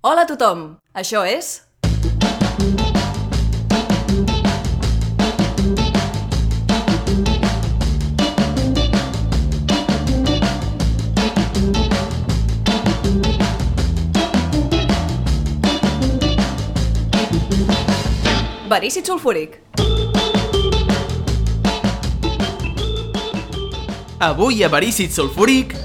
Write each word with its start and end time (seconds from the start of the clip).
Hola 0.00 0.22
a 0.24 0.28
tothom! 0.30 0.60
Això 0.96 1.20
és... 1.28 1.60
Verícid 18.70 19.04
sulfúric. 19.04 19.58
Avui 24.16 24.64
a 24.64 24.72
Verícid 24.72 25.12
Sulfúric, 25.12 25.76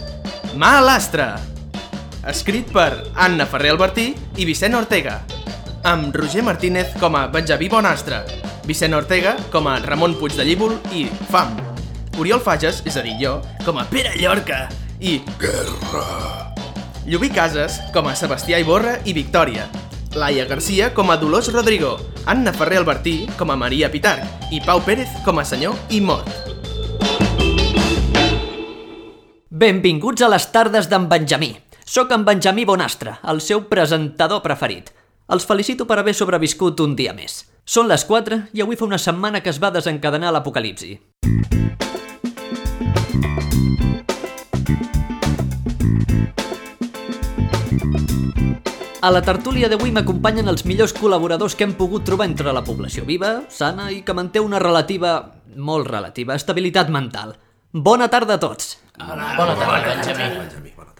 Mà 0.55 0.77
a 0.77 0.87
l'Astre. 0.87 1.54
Escrit 2.25 2.71
per 2.73 3.05
Anna 3.13 3.45
Ferrer 3.45 3.75
Albertí 3.75 4.07
i 4.41 4.45
Vicent 4.49 4.73
Ortega, 4.73 5.19
amb 5.85 6.15
Roger 6.17 6.41
Martínez 6.41 6.95
com 6.97 7.13
a 7.13 7.27
Benjamí 7.29 7.69
Bonastre, 7.69 8.23
Vicent 8.65 8.97
Ortega 8.97 9.35
com 9.53 9.69
a 9.69 9.77
Ramon 9.83 10.15
Puig 10.17 10.33
de 10.33 10.45
Llíbol 10.47 10.73
i 10.89 11.05
Fam, 11.29 11.53
Oriol 12.17 12.41
Fages, 12.41 12.81
és 12.89 12.97
a 12.97 13.03
dir 13.05 13.13
jo, 13.21 13.37
com 13.61 13.77
a 13.77 13.85
Pere 13.91 14.15
Llorca 14.17 14.65
i 14.97 15.19
Guerra. 15.37 16.53
Llubí 17.05 17.29
Casas 17.29 17.77
com 17.93 18.09
a 18.09 18.15
Sebastià 18.17 18.57
Iborra 18.57 18.97
i 19.05 19.13
Victòria, 19.13 19.67
Laia 20.17 20.47
Garcia 20.49 20.89
com 20.95 21.11
a 21.13 21.19
Dolors 21.21 21.51
Rodrigo, 21.53 21.99
Anna 22.25 22.55
Ferrer 22.55 22.79
Albertí 22.81 23.27
com 23.37 23.53
a 23.53 23.59
Maria 23.59 23.91
Pitarc 23.93 24.49
i 24.49 24.63
Pau 24.65 24.81
Pérez 24.81 25.13
com 25.27 25.37
a 25.37 25.45
senyor 25.45 25.77
i 25.93 26.01
mort. 26.01 26.31
Benvinguts 29.55 30.25
a 30.25 30.31
les 30.33 30.49
tardes 30.51 30.89
d'en 30.89 31.05
Benjamí. 31.11 31.53
Soc 31.85 32.09
en 32.11 32.23
Benjamí 32.25 32.63
Bonastre, 32.65 33.11
el 33.29 33.39
seu 33.45 33.59
presentador 33.69 34.39
preferit. 34.41 34.87
Els 35.29 35.43
felicito 35.45 35.85
per 35.85 35.99
haver 36.01 36.15
sobreviscut 36.17 36.79
un 36.81 36.95
dia 36.97 37.11
més. 37.13 37.43
Són 37.61 37.85
les 37.85 38.01
4 38.09 38.39
i 38.57 38.63
avui 38.63 38.73
fa 38.79 38.87
una 38.87 38.97
setmana 38.97 39.43
que 39.45 39.51
es 39.53 39.59
va 39.61 39.69
desencadenar 39.69 40.31
l'apocalipsi. 40.33 40.95
A 49.05 49.11
la 49.13 49.21
tertúlia 49.21 49.69
d'avui 49.69 49.93
m'acompanyen 49.93 50.49
els 50.49 50.65
millors 50.65 50.95
col·laboradors 50.97 51.53
que 51.53 51.69
hem 51.69 51.77
pogut 51.77 52.09
trobar 52.09 52.25
entre 52.25 52.49
la 52.49 52.65
població 52.65 53.05
viva, 53.05 53.43
sana 53.53 53.91
i 53.93 54.01
que 54.01 54.17
manté 54.17 54.41
una 54.41 54.57
relativa, 54.57 55.19
molt 55.53 55.85
relativa, 55.93 56.33
estabilitat 56.33 56.89
mental. 56.89 57.37
Bona 57.77 58.09
tarda 58.09 58.39
a 58.39 58.41
tots! 58.41 58.73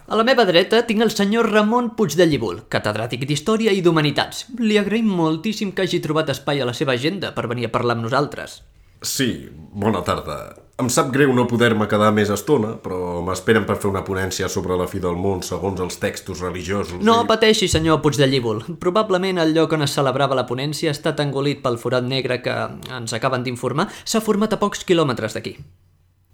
A 0.06 0.14
la 0.14 0.22
meva 0.22 0.44
dreta 0.46 0.84
tinc 0.86 1.02
el 1.02 1.10
senyor 1.10 1.48
Ramon 1.50 1.88
Puig 1.98 2.14
de 2.14 2.28
Llibul, 2.30 2.60
catedràtic 2.70 3.24
d'Història 3.26 3.72
i 3.74 3.82
d'Humanitats. 3.82 4.44
Li 4.62 4.78
agraïm 4.78 5.08
moltíssim 5.10 5.72
que 5.74 5.82
hagi 5.82 5.98
trobat 6.04 6.30
espai 6.30 6.62
a 6.62 6.68
la 6.70 6.76
seva 6.78 6.94
agenda 6.94 7.32
per 7.34 7.48
venir 7.50 7.66
a 7.66 7.72
parlar 7.74 7.96
amb 7.98 8.06
nosaltres. 8.06 8.60
Sí, 9.02 9.50
bona 9.74 10.04
tarda. 10.06 10.38
Em 10.78 10.92
sap 10.94 11.10
greu 11.10 11.34
no 11.34 11.48
poder-me 11.50 11.88
quedar 11.90 12.12
més 12.14 12.30
estona, 12.30 12.76
però 12.86 13.24
m'esperen 13.26 13.66
per 13.66 13.80
fer 13.82 13.90
una 13.90 14.06
ponència 14.06 14.46
sobre 14.52 14.78
la 14.78 14.86
fi 14.92 15.02
del 15.02 15.18
món 15.18 15.42
segons 15.42 15.82
els 15.82 15.98
textos 15.98 16.46
religiosos. 16.46 17.02
No 17.02 17.24
i... 17.24 17.28
pateixi, 17.34 17.66
senyor 17.72 18.04
Puig 18.06 18.22
de 18.22 18.30
Llibul. 18.30 18.62
Probablement 18.78 19.42
el 19.42 19.58
lloc 19.58 19.74
on 19.74 19.90
es 19.90 19.98
celebrava 19.98 20.38
la 20.38 20.46
ponència 20.46 20.94
ha 20.94 20.98
estat 21.00 21.26
engolit 21.26 21.66
pel 21.66 21.82
forat 21.82 22.06
negre 22.06 22.44
que, 22.46 22.60
ens 22.94 23.18
acaben 23.18 23.42
d'informar, 23.42 23.90
s'ha 24.06 24.22
format 24.22 24.54
a 24.54 24.62
pocs 24.62 24.86
quilòmetres 24.86 25.34
d'aquí. 25.34 25.58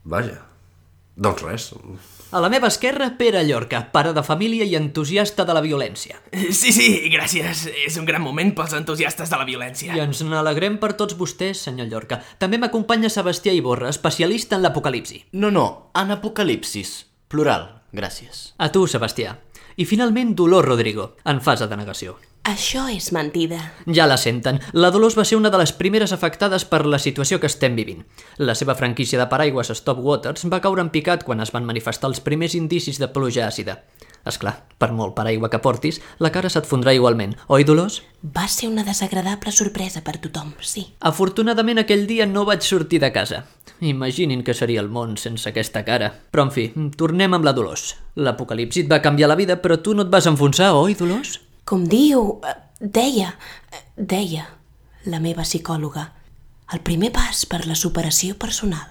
Vaja. 0.04 0.42
Doncs 1.16 1.48
res. 1.48 1.72
A 2.32 2.40
la 2.40 2.48
meva 2.48 2.70
esquerra, 2.72 3.10
Pere 3.20 3.42
Llorca, 3.44 3.82
pare 3.92 4.14
de 4.16 4.22
família 4.24 4.64
i 4.64 4.78
entusiasta 4.78 5.44
de 5.44 5.52
la 5.52 5.60
violència. 5.66 6.16
Sí, 6.62 6.72
sí, 6.72 6.88
gràcies. 7.12 7.66
És 7.84 7.98
un 8.00 8.08
gran 8.08 8.24
moment 8.24 8.54
pels 8.56 8.72
entusiastes 8.78 9.28
de 9.28 9.40
la 9.42 9.48
violència. 9.50 9.92
I 9.92 10.00
ens 10.06 10.24
n'alegrem 10.24 10.78
per 10.80 10.94
tots 10.96 11.18
vostès, 11.20 11.66
senyor 11.68 11.92
Llorca. 11.92 12.22
També 12.40 12.56
m'acompanya 12.62 13.12
Sebastià 13.12 13.52
Iborra, 13.52 13.92
especialista 13.92 14.56
en 14.56 14.64
l'apocalipsi. 14.64 15.26
No, 15.36 15.52
no, 15.52 15.68
en 15.92 16.16
apocalipsis. 16.16 17.02
Plural, 17.28 17.68
gràcies. 17.92 18.54
A 18.64 18.72
tu, 18.72 18.88
Sebastià. 18.88 19.36
I 19.76 19.84
finalment 19.84 20.32
Dolor 20.32 20.72
Rodrigo, 20.72 21.18
en 21.28 21.44
fase 21.44 21.68
de 21.68 21.84
negació. 21.84 22.16
Això 22.42 22.88
és 22.90 23.12
mentida. 23.14 23.60
Ja 23.86 24.08
la 24.10 24.16
senten. 24.18 24.58
La 24.74 24.90
Dolors 24.90 25.14
va 25.14 25.26
ser 25.30 25.38
una 25.38 25.52
de 25.54 25.60
les 25.62 25.72
primeres 25.78 26.10
afectades 26.16 26.64
per 26.66 26.88
la 26.90 26.98
situació 26.98 27.38
que 27.38 27.46
estem 27.46 27.76
vivint. 27.78 28.02
La 28.42 28.56
seva 28.58 28.74
franquícia 28.74 29.20
de 29.20 29.28
paraigües 29.30 29.70
Stop 29.78 30.00
Waters 30.02 30.48
va 30.50 30.62
caure 30.64 30.82
en 30.82 30.90
picat 30.90 31.22
quan 31.24 31.44
es 31.46 31.52
van 31.54 31.68
manifestar 31.70 32.10
els 32.10 32.24
primers 32.26 32.56
indicis 32.58 32.98
de 32.98 33.12
pluja 33.14 33.46
àcida. 33.46 33.84
És 34.26 34.40
clar, 34.42 34.56
per 34.82 34.90
molt 34.94 35.14
paraigua 35.18 35.52
que 35.54 35.60
portis, 35.62 36.00
la 36.18 36.32
cara 36.34 36.50
se't 36.50 36.66
fondrà 36.70 36.96
igualment, 36.98 37.36
oi, 37.46 37.62
Dolors? 37.66 38.00
Va 38.22 38.48
ser 38.50 38.72
una 38.72 38.86
desagradable 38.86 39.54
sorpresa 39.54 40.02
per 40.02 40.18
tothom, 40.22 40.56
sí. 40.62 40.88
Afortunadament 41.00 41.82
aquell 41.82 42.08
dia 42.10 42.26
no 42.26 42.46
vaig 42.50 42.66
sortir 42.66 43.02
de 43.06 43.12
casa. 43.14 43.44
Imaginin 43.82 44.42
que 44.46 44.58
seria 44.58 44.82
el 44.82 44.90
món 44.90 45.14
sense 45.18 45.50
aquesta 45.50 45.86
cara. 45.86 46.10
Però, 46.34 46.50
en 46.50 46.54
fi, 46.58 46.68
tornem 46.98 47.38
amb 47.38 47.46
la 47.46 47.54
Dolors. 47.54 47.96
L'apocalipsi 48.18 48.86
et 48.86 48.92
va 48.92 49.02
canviar 49.02 49.30
la 49.30 49.38
vida, 49.38 49.62
però 49.62 49.78
tu 49.82 49.94
no 49.94 50.06
et 50.06 50.14
vas 50.14 50.30
enfonsar, 50.30 50.74
oi, 50.78 50.98
Dolors? 50.98 51.40
Com 51.72 51.86
diu, 51.88 52.42
eh, 52.44 52.56
deia, 52.84 53.30
eh, 53.72 53.86
deia 53.96 54.44
la 55.08 55.22
meva 55.24 55.46
psicòloga, 55.48 56.10
el 56.76 56.82
primer 56.84 57.14
pas 57.16 57.46
per 57.48 57.62
la 57.64 57.78
superació 57.80 58.36
personal 58.36 58.90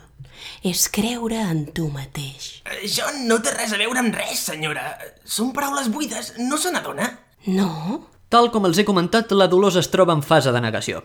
és 0.65 0.87
creure 0.89 1.43
en 1.43 1.67
tu 1.77 1.91
mateix. 1.93 2.63
Això 2.65 3.11
no 3.27 3.37
té 3.45 3.53
res 3.53 3.75
a 3.77 3.81
veure 3.83 4.01
amb 4.01 4.17
res, 4.17 4.47
senyora. 4.49 4.95
Són 5.25 5.53
paraules 5.53 5.91
buides, 5.93 6.33
no 6.39 6.57
se 6.57 6.73
n'adona? 6.73 7.11
No? 7.53 8.01
Tal 8.33 8.49
com 8.55 8.65
els 8.65 8.81
he 8.81 8.87
comentat, 8.89 9.37
la 9.37 9.51
Dolors 9.53 9.77
es 9.77 9.93
troba 9.93 10.17
en 10.17 10.25
fase 10.25 10.53
de 10.53 10.65
negació. 10.65 11.05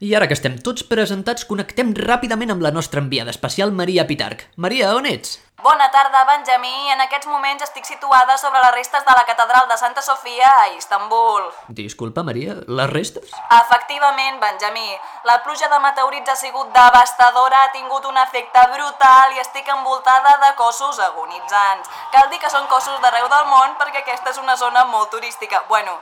I 0.00 0.14
ara 0.16 0.24
que 0.24 0.32
estem 0.32 0.54
tots 0.64 0.80
presentats, 0.88 1.44
connectem 1.44 1.90
ràpidament 1.92 2.54
amb 2.54 2.62
la 2.64 2.70
nostra 2.72 3.02
enviada 3.04 3.34
especial, 3.34 3.68
Maria 3.68 4.06
Pitarc. 4.08 4.46
Maria, 4.56 4.94
on 4.96 5.04
ets? 5.04 5.34
Bona 5.60 5.90
tarda, 5.92 6.22
Benjamí. 6.24 6.72
En 6.88 7.02
aquests 7.04 7.28
moments 7.28 7.60
estic 7.66 7.84
situada 7.84 8.38
sobre 8.40 8.62
les 8.62 8.72
restes 8.78 9.04
de 9.04 9.12
la 9.12 9.26
catedral 9.28 9.66
de 9.68 9.76
Santa 9.76 10.00
Sofia 10.00 10.48
a 10.62 10.70
Istanbul. 10.72 11.50
Disculpa, 11.68 12.22
Maria, 12.24 12.54
les 12.66 12.88
restes? 12.88 13.34
Efectivament, 13.58 14.40
Benjamí. 14.40 14.88
La 15.28 15.36
pluja 15.44 15.68
de 15.68 15.80
meteorits 15.84 16.32
ha 16.32 16.36
sigut 16.36 16.72
devastadora, 16.72 17.66
ha 17.66 17.72
tingut 17.76 18.08
un 18.08 18.16
efecte 18.22 18.62
brutal 18.72 19.36
i 19.36 19.44
estic 19.44 19.68
envoltada 19.68 20.38
de 20.46 20.54
cossos 20.56 20.96
agonitzants. 21.10 21.92
Cal 22.16 22.32
dir 22.32 22.40
que 22.40 22.48
són 22.48 22.64
cossos 22.72 22.96
d'arreu 23.04 23.28
del 23.28 23.52
món 23.52 23.76
perquè 23.76 24.00
aquesta 24.00 24.32
és 24.32 24.40
una 24.40 24.56
zona 24.56 24.86
molt 24.88 25.12
turística. 25.12 25.60
Bueno, 25.68 25.98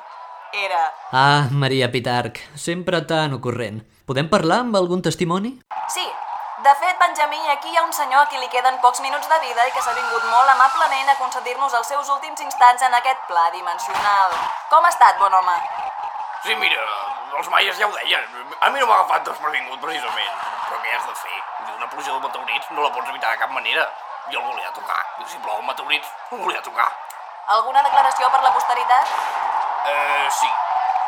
era. 0.53 0.94
Ah, 1.12 1.48
Maria 1.50 1.91
Pitarc, 1.92 2.41
sempre 2.54 3.03
tan 3.06 3.34
ocorrent. 3.34 3.82
Podem 4.09 4.28
parlar 4.28 4.62
amb 4.64 4.76
algun 4.76 5.03
testimoni? 5.04 5.59
Sí, 5.92 6.06
de 6.59 6.75
fet, 6.75 6.97
Benjamí, 6.98 7.38
aquí 7.53 7.70
hi 7.70 7.76
ha 7.76 7.84
un 7.84 7.92
senyor 7.92 8.25
a 8.25 8.28
qui 8.28 8.38
li 8.41 8.48
queden 8.50 8.81
pocs 8.82 9.00
minuts 9.00 9.28
de 9.31 9.38
vida 9.44 9.66
i 9.69 9.70
que 9.70 9.82
s'ha 9.84 9.92
vingut 9.94 10.25
molt 10.26 10.50
amablement 10.50 11.12
a 11.12 11.14
concedir-nos 11.20 11.75
els 11.81 11.86
seus 11.92 12.09
últims 12.10 12.41
instants 12.42 12.82
en 12.82 12.97
aquest 12.98 13.20
pla 13.28 13.44
dimensional. 13.54 14.34
Com 14.72 14.84
ha 14.84 14.91
estat, 14.91 15.20
bon 15.20 15.36
home? 15.38 15.54
Sí, 16.42 16.56
mira, 16.59 16.82
els 17.38 17.48
maies 17.53 17.78
ja 17.78 17.86
ho 17.86 17.94
deien. 17.94 18.26
A 18.59 18.70
mi 18.70 18.80
no 18.80 18.88
m'ha 18.91 18.97
agafat 18.98 19.28
desprevingut, 19.30 19.78
precisament. 19.84 20.34
Però 20.66 20.80
què 20.82 20.97
has 20.97 21.06
de 21.06 21.15
fer? 21.22 21.38
Una 21.76 21.91
pluja 21.92 22.16
de 22.16 22.20
meteorits 22.26 22.72
no 22.75 22.82
la 22.82 22.91
pots 22.97 23.15
evitar 23.15 23.36
de 23.36 23.42
cap 23.44 23.54
manera. 23.54 23.86
Jo 24.32 24.41
el 24.42 24.50
volia 24.50 24.72
tocar. 24.75 24.98
I 25.22 25.28
si 25.30 25.38
plouen 25.44 25.66
meteorits, 25.66 26.10
el 26.32 26.42
volia 26.42 26.62
tocar. 26.66 26.91
Alguna 27.54 27.86
declaració 27.86 28.28
per 28.34 28.42
la 28.42 28.50
posteritat? 28.53 29.15
Eh, 29.87 30.28
sí. 30.41 30.50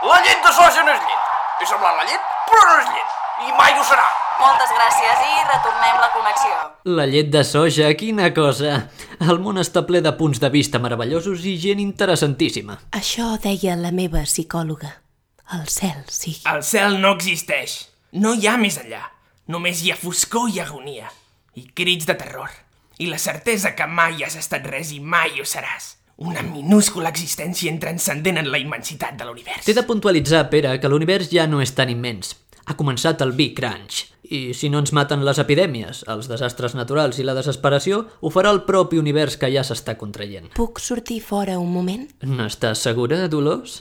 La 0.06 0.20
llet 0.24 0.44
de 0.46 0.52
soja 0.54 0.84
no 0.86 0.94
és 0.94 1.02
llet. 1.02 1.30
És 1.60 1.68
semblant 1.68 1.96
la 1.98 2.06
llet, 2.08 2.28
però 2.48 2.66
no 2.70 2.78
és 2.82 2.90
llet. 2.94 3.16
I 3.48 3.52
mai 3.56 3.72
ho 3.76 3.84
serà. 3.84 4.06
Moltes 4.40 4.70
gràcies 4.72 5.20
i 5.26 5.42
retornem 5.48 5.98
la 6.00 6.08
connexió. 6.14 6.56
La 6.96 7.04
llet 7.08 7.28
de 7.32 7.42
soja, 7.44 7.90
quina 7.96 8.30
cosa! 8.36 8.86
El 9.20 9.40
món 9.44 9.60
està 9.60 9.82
ple 9.88 10.00
de 10.04 10.12
punts 10.16 10.40
de 10.40 10.48
vista 10.52 10.80
meravellosos 10.80 11.44
i 11.48 11.58
gent 11.60 11.80
interessantíssima. 11.82 12.78
Això 12.96 13.34
deia 13.44 13.76
la 13.76 13.92
meva 13.92 14.24
psicòloga. 14.24 14.94
El 15.56 15.68
cel, 15.68 16.04
sí. 16.08 16.36
El 16.48 16.62
cel 16.64 17.00
no 17.02 17.12
existeix. 17.18 17.76
No 18.12 18.32
hi 18.34 18.48
ha 18.48 18.56
més 18.60 18.78
enllà. 18.80 19.02
Només 19.52 19.82
hi 19.82 19.92
ha 19.92 19.98
foscor 20.00 20.48
i 20.48 20.60
agonia. 20.62 21.10
I 21.58 21.66
crits 21.76 22.08
de 22.08 22.16
terror. 22.16 22.48
I 23.00 23.08
la 23.10 23.18
certesa 23.18 23.74
que 23.76 23.88
mai 23.88 24.22
has 24.24 24.36
estat 24.40 24.64
res 24.68 24.92
i 24.96 25.00
mai 25.00 25.40
ho 25.40 25.48
seràs. 25.48 25.96
Una 26.20 26.42
minúscula 26.44 27.08
existència 27.08 27.72
transcendent 27.80 28.36
en 28.42 28.50
la 28.52 28.58
immensitat 28.60 29.14
de 29.16 29.24
l'univers. 29.24 29.64
T'he 29.64 29.72
de 29.72 29.84
puntualitzar, 29.88 30.42
Pere, 30.52 30.74
que 30.76 30.88
l'univers 30.92 31.30
ja 31.32 31.46
no 31.48 31.62
és 31.64 31.72
tan 31.72 31.88
immens. 31.88 32.34
Ha 32.68 32.76
començat 32.76 33.22
el 33.24 33.32
Big 33.38 33.54
Crunch. 33.56 34.02
I 34.30 34.52
si 34.54 34.68
no 34.68 34.82
ens 34.84 34.92
maten 34.92 35.24
les 35.24 35.40
epidèmies, 35.40 36.04
els 36.12 36.28
desastres 36.28 36.76
naturals 36.76 37.16
i 37.18 37.24
la 37.24 37.34
desesperació, 37.34 38.02
ho 38.20 38.30
farà 38.30 38.52
el 38.52 38.62
propi 38.68 39.00
univers 39.00 39.38
que 39.40 39.48
ja 39.50 39.64
s'està 39.64 39.96
contraient. 39.96 40.52
Puc 40.60 40.84
sortir 40.84 41.22
fora 41.24 41.56
un 41.58 41.72
moment? 41.72 42.04
N'estàs 42.20 42.84
segura, 42.84 43.24
Dolors? 43.32 43.80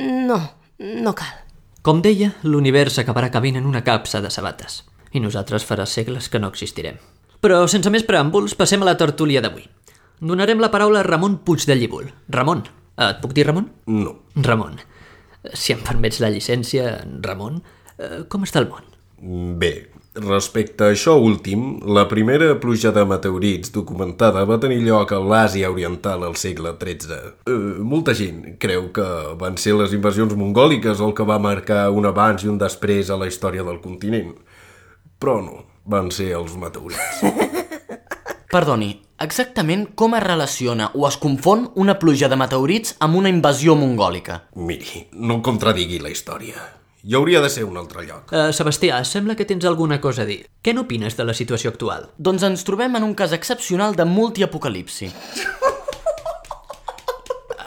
No, 0.00 0.40
no 0.80 1.14
cal. 1.14 1.36
Com 1.84 2.00
deia, 2.02 2.32
l'univers 2.48 2.96
acabarà 2.98 3.28
cabint 3.30 3.60
en 3.60 3.68
una 3.68 3.84
capsa 3.84 4.24
de 4.24 4.32
sabates. 4.32 4.86
I 5.12 5.20
nosaltres 5.20 5.68
farà 5.68 5.84
segles 5.84 6.32
que 6.32 6.40
no 6.40 6.48
existirem. 6.48 6.96
Però 7.44 7.66
sense 7.68 7.92
més 7.92 8.08
preàmbuls, 8.08 8.56
passem 8.56 8.80
a 8.80 8.88
la 8.88 8.96
tertúlia 8.96 9.44
d'avui. 9.44 9.68
Donarem 10.20 10.60
la 10.60 10.70
paraula 10.70 11.00
a 11.00 11.06
Ramon 11.06 11.38
Puig 11.44 11.66
de 11.66 11.76
Llibul. 11.76 12.10
Ramon, 12.28 12.64
Eh, 12.96 13.10
Et 13.10 13.18
puc 13.20 13.34
dir 13.36 13.44
Ramon? 13.46 13.66
No. 13.86 14.22
Ramon. 14.36 14.78
Si 15.52 15.74
em 15.74 15.82
permets 15.84 16.18
la 16.20 16.30
llicència, 16.32 17.04
Ramon, 17.22 17.62
eh, 17.98 18.24
com 18.28 18.42
està 18.42 18.58
el 18.62 18.70
món? 18.70 18.86
Bé, 19.60 19.90
respecte 20.14 20.84
a 20.84 20.92
això 20.94 21.18
últim, 21.20 21.78
la 21.84 22.06
primera 22.08 22.58
pluja 22.58 22.92
de 22.92 23.04
meteorits 23.04 23.70
documentada 23.72 24.44
va 24.48 24.58
tenir 24.58 24.80
lloc 24.80 25.12
a 25.12 25.20
l'Àsia 25.20 25.70
Oriental 25.70 26.24
al 26.24 26.36
segle 26.36 26.72
XIII. 26.80 27.34
Eh, 27.46 27.52
molta 27.84 28.14
gent 28.14 28.56
creu 28.58 28.90
que 28.92 29.04
van 29.38 29.56
ser 29.58 29.74
les 29.74 29.92
invasions 29.92 30.34
mongòliques 30.34 31.00
el 31.00 31.12
que 31.12 31.22
va 31.24 31.38
marcar 31.38 31.90
un 31.90 32.06
abans 32.06 32.42
i 32.44 32.48
un 32.48 32.56
després 32.58 33.10
a 33.10 33.16
la 33.16 33.26
història 33.28 33.62
del 33.62 33.80
continent. 33.80 34.34
Però 35.20 35.42
no, 35.44 35.64
van 35.84 36.10
ser 36.10 36.32
els 36.32 36.56
meteorits. 36.56 37.20
Perdoni, 38.52 39.02
exactament 39.18 39.86
com 39.94 40.14
es 40.16 40.24
relaciona 40.24 40.90
o 40.94 41.06
es 41.08 41.16
confon 41.20 41.70
una 41.74 41.98
pluja 41.98 42.28
de 42.28 42.36
meteorits 42.36 42.96
amb 43.00 43.16
una 43.20 43.32
invasió 43.32 43.76
mongòlica? 43.78 44.42
Miri, 44.56 45.06
no 45.12 45.40
contradigui 45.42 46.00
la 46.02 46.12
història. 46.12 46.64
Hi 47.06 47.14
hauria 47.14 47.40
de 47.40 47.48
ser 47.52 47.62
un 47.64 47.76
altre 47.78 48.02
lloc. 48.02 48.32
Uh, 48.34 48.50
Sebastià, 48.50 48.98
sembla 49.06 49.36
que 49.38 49.46
tens 49.46 49.64
alguna 49.64 50.00
cosa 50.02 50.24
a 50.24 50.28
dir. 50.28 50.40
Què 50.62 50.74
n'opines 50.74 51.14
de 51.14 51.24
la 51.24 51.36
situació 51.38 51.70
actual? 51.70 52.08
Doncs 52.18 52.42
ens 52.48 52.66
trobem 52.66 52.98
en 52.98 53.06
un 53.06 53.14
cas 53.14 53.32
excepcional 53.36 53.94
de 53.94 54.08
multiapocalipsi. 54.10 55.12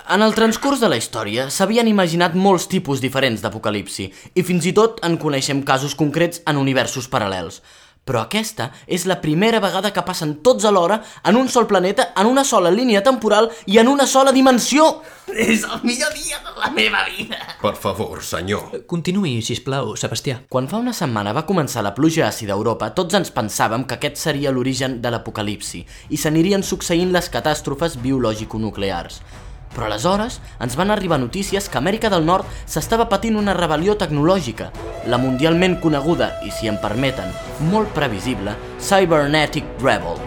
En 0.10 0.24
el 0.26 0.34
transcurs 0.34 0.80
de 0.82 0.88
la 0.90 0.98
història 0.98 1.44
s'havien 1.54 1.88
imaginat 1.88 2.34
molts 2.34 2.66
tipus 2.68 2.98
diferents 3.00 3.44
d'apocalipsi 3.44 4.08
i 4.34 4.44
fins 4.44 4.66
i 4.66 4.74
tot 4.74 4.98
en 5.06 5.20
coneixem 5.22 5.62
casos 5.62 5.94
concrets 5.94 6.42
en 6.50 6.58
universos 6.58 7.06
paral·lels. 7.14 7.60
Però 8.06 8.24
aquesta 8.24 8.72
és 8.88 9.06
la 9.06 9.20
primera 9.22 9.60
vegada 9.62 9.92
que 9.94 10.04
passen 10.06 10.40
tots 10.46 10.66
alhora 10.66 11.00
en 11.30 11.38
un 11.38 11.50
sol 11.50 11.68
planeta, 11.70 12.10
en 12.18 12.30
una 12.30 12.44
sola 12.44 12.72
línia 12.74 13.04
temporal 13.06 13.52
i 13.68 13.78
en 13.78 13.88
una 13.88 14.08
sola 14.08 14.34
dimensió. 14.34 14.88
És 15.30 15.62
el 15.64 15.84
millor 15.84 16.14
dia 16.18 16.40
de 16.42 16.56
la 16.58 16.72
meva 16.74 17.04
vida. 17.06 17.38
Per 17.62 17.76
favor, 17.78 18.24
senyor. 18.26 18.82
Continuï, 18.90 19.36
si 19.46 19.60
plau, 19.66 19.94
Sebastià. 20.00 20.40
Quan 20.50 20.70
fa 20.72 20.80
una 20.82 20.96
setmana 20.96 21.36
va 21.38 21.46
començar 21.46 21.84
la 21.86 21.94
pluja 21.94 22.26
àcida 22.28 22.56
a 22.56 22.58
Europa, 22.58 22.90
tots 22.98 23.20
ens 23.20 23.30
pensàvem 23.36 23.86
que 23.86 24.00
aquest 24.00 24.18
seria 24.18 24.52
l'origen 24.52 24.98
de 25.04 25.14
l'apocalipsi 25.14 25.86
i 26.10 26.18
s'anirien 26.18 26.66
succeint 26.66 27.14
les 27.14 27.30
catàstrofes 27.30 28.00
biològico-nuclears. 28.02 29.22
Però 29.76 29.86
aleshores 29.86 30.40
ens 30.60 30.76
van 30.80 30.92
arribar 30.92 31.20
notícies 31.22 31.70
que 31.70 31.78
Amèrica 31.78 32.10
del 32.10 32.26
Nord 32.26 32.48
s'estava 32.66 33.10
patint 33.12 33.38
una 33.38 33.56
rebel·lió 33.58 33.98
tecnològica, 34.00 34.72
la 35.08 35.22
mundialment 35.22 35.78
coneguda, 35.84 36.34
i 36.46 36.52
si 36.52 36.68
em 36.72 36.80
permeten, 36.82 37.32
molt 37.70 37.94
previsible, 37.96 38.58
Cybernetic 38.82 39.78
Rebel, 39.84 40.20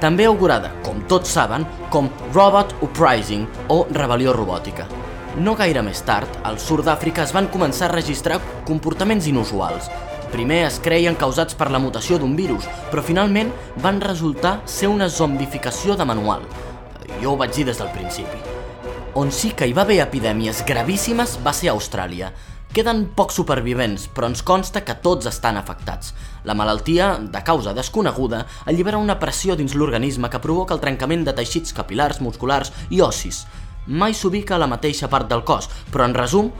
també 0.00 0.24
augurada, 0.24 0.70
com 0.80 1.02
tots 1.12 1.28
saben, 1.28 1.66
com 1.92 2.08
Robot 2.32 2.72
Uprising 2.86 3.44
o 3.68 3.82
rebel·lió 3.92 4.32
robòtica. 4.32 4.86
No 5.44 5.52
gaire 5.58 5.82
més 5.84 6.00
tard, 6.08 6.40
al 6.42 6.56
sud 6.58 6.82
d'Àfrica 6.86 7.22
es 7.26 7.34
van 7.36 7.50
començar 7.52 7.90
a 7.90 7.92
registrar 7.92 8.40
comportaments 8.66 9.28
inusuals. 9.28 9.90
Primer 10.32 10.62
es 10.64 10.78
creien 10.82 11.18
causats 11.20 11.58
per 11.58 11.68
la 11.70 11.82
mutació 11.82 12.16
d'un 12.18 12.32
virus, 12.38 12.64
però 12.90 13.04
finalment 13.04 13.52
van 13.84 14.00
resultar 14.00 14.60
ser 14.64 14.88
una 14.88 15.10
zombificació 15.12 15.98
de 16.00 16.08
manual. 16.08 16.48
Jo 17.20 17.34
ho 17.34 17.36
vaig 17.36 17.52
dir 17.54 17.68
des 17.68 17.78
del 17.78 17.92
principi. 17.92 18.49
On 19.14 19.32
sí 19.34 19.50
que 19.56 19.66
hi 19.66 19.74
va 19.74 19.82
haver 19.82 19.98
epidèmies 20.04 20.62
gravíssimes 20.66 21.38
va 21.44 21.52
ser 21.56 21.70
a 21.70 21.74
Austràlia. 21.74 22.30
Queden 22.70 23.02
pocs 23.18 23.34
supervivents, 23.40 24.04
però 24.14 24.28
ens 24.30 24.44
consta 24.46 24.84
que 24.86 24.94
tots 25.02 25.26
estan 25.26 25.56
afectats. 25.58 26.12
La 26.46 26.54
malaltia, 26.54 27.16
de 27.18 27.40
causa 27.42 27.74
desconeguda, 27.74 28.44
allibera 28.70 29.00
una 29.02 29.18
pressió 29.18 29.56
dins 29.58 29.74
l'organisme 29.74 30.30
que 30.30 30.38
provoca 30.38 30.76
el 30.76 30.82
trencament 30.84 31.24
de 31.26 31.34
teixits 31.34 31.74
capilars, 31.74 32.20
musculars 32.22 32.70
i 32.94 33.02
ossis. 33.02 33.42
Mai 33.86 34.14
s'ubica 34.14 34.54
a 34.54 34.62
la 34.62 34.70
mateixa 34.70 35.10
part 35.10 35.26
del 35.26 35.42
cos, 35.42 35.66
però 35.90 36.06
en 36.06 36.14
resum, 36.14 36.52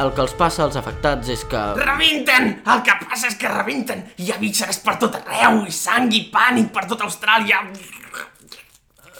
el 0.00 0.12
que 0.12 0.22
els 0.26 0.36
passa 0.36 0.66
als 0.66 0.76
afectats 0.76 1.32
és 1.32 1.46
que... 1.48 1.62
Rebenten! 1.80 2.52
El 2.74 2.84
que 2.84 2.98
passa 3.06 3.32
és 3.32 3.38
que 3.40 3.48
rebenten! 3.52 4.04
Hi 4.20 4.34
ha 4.34 4.38
bitxes 4.42 4.82
per 4.84 4.98
tot 5.00 5.16
arreu, 5.22 5.64
i 5.64 5.72
sang 5.72 6.12
i 6.12 6.26
pànic 6.32 6.68
per 6.76 6.84
tota 6.92 7.08
Austràlia. 7.08 7.64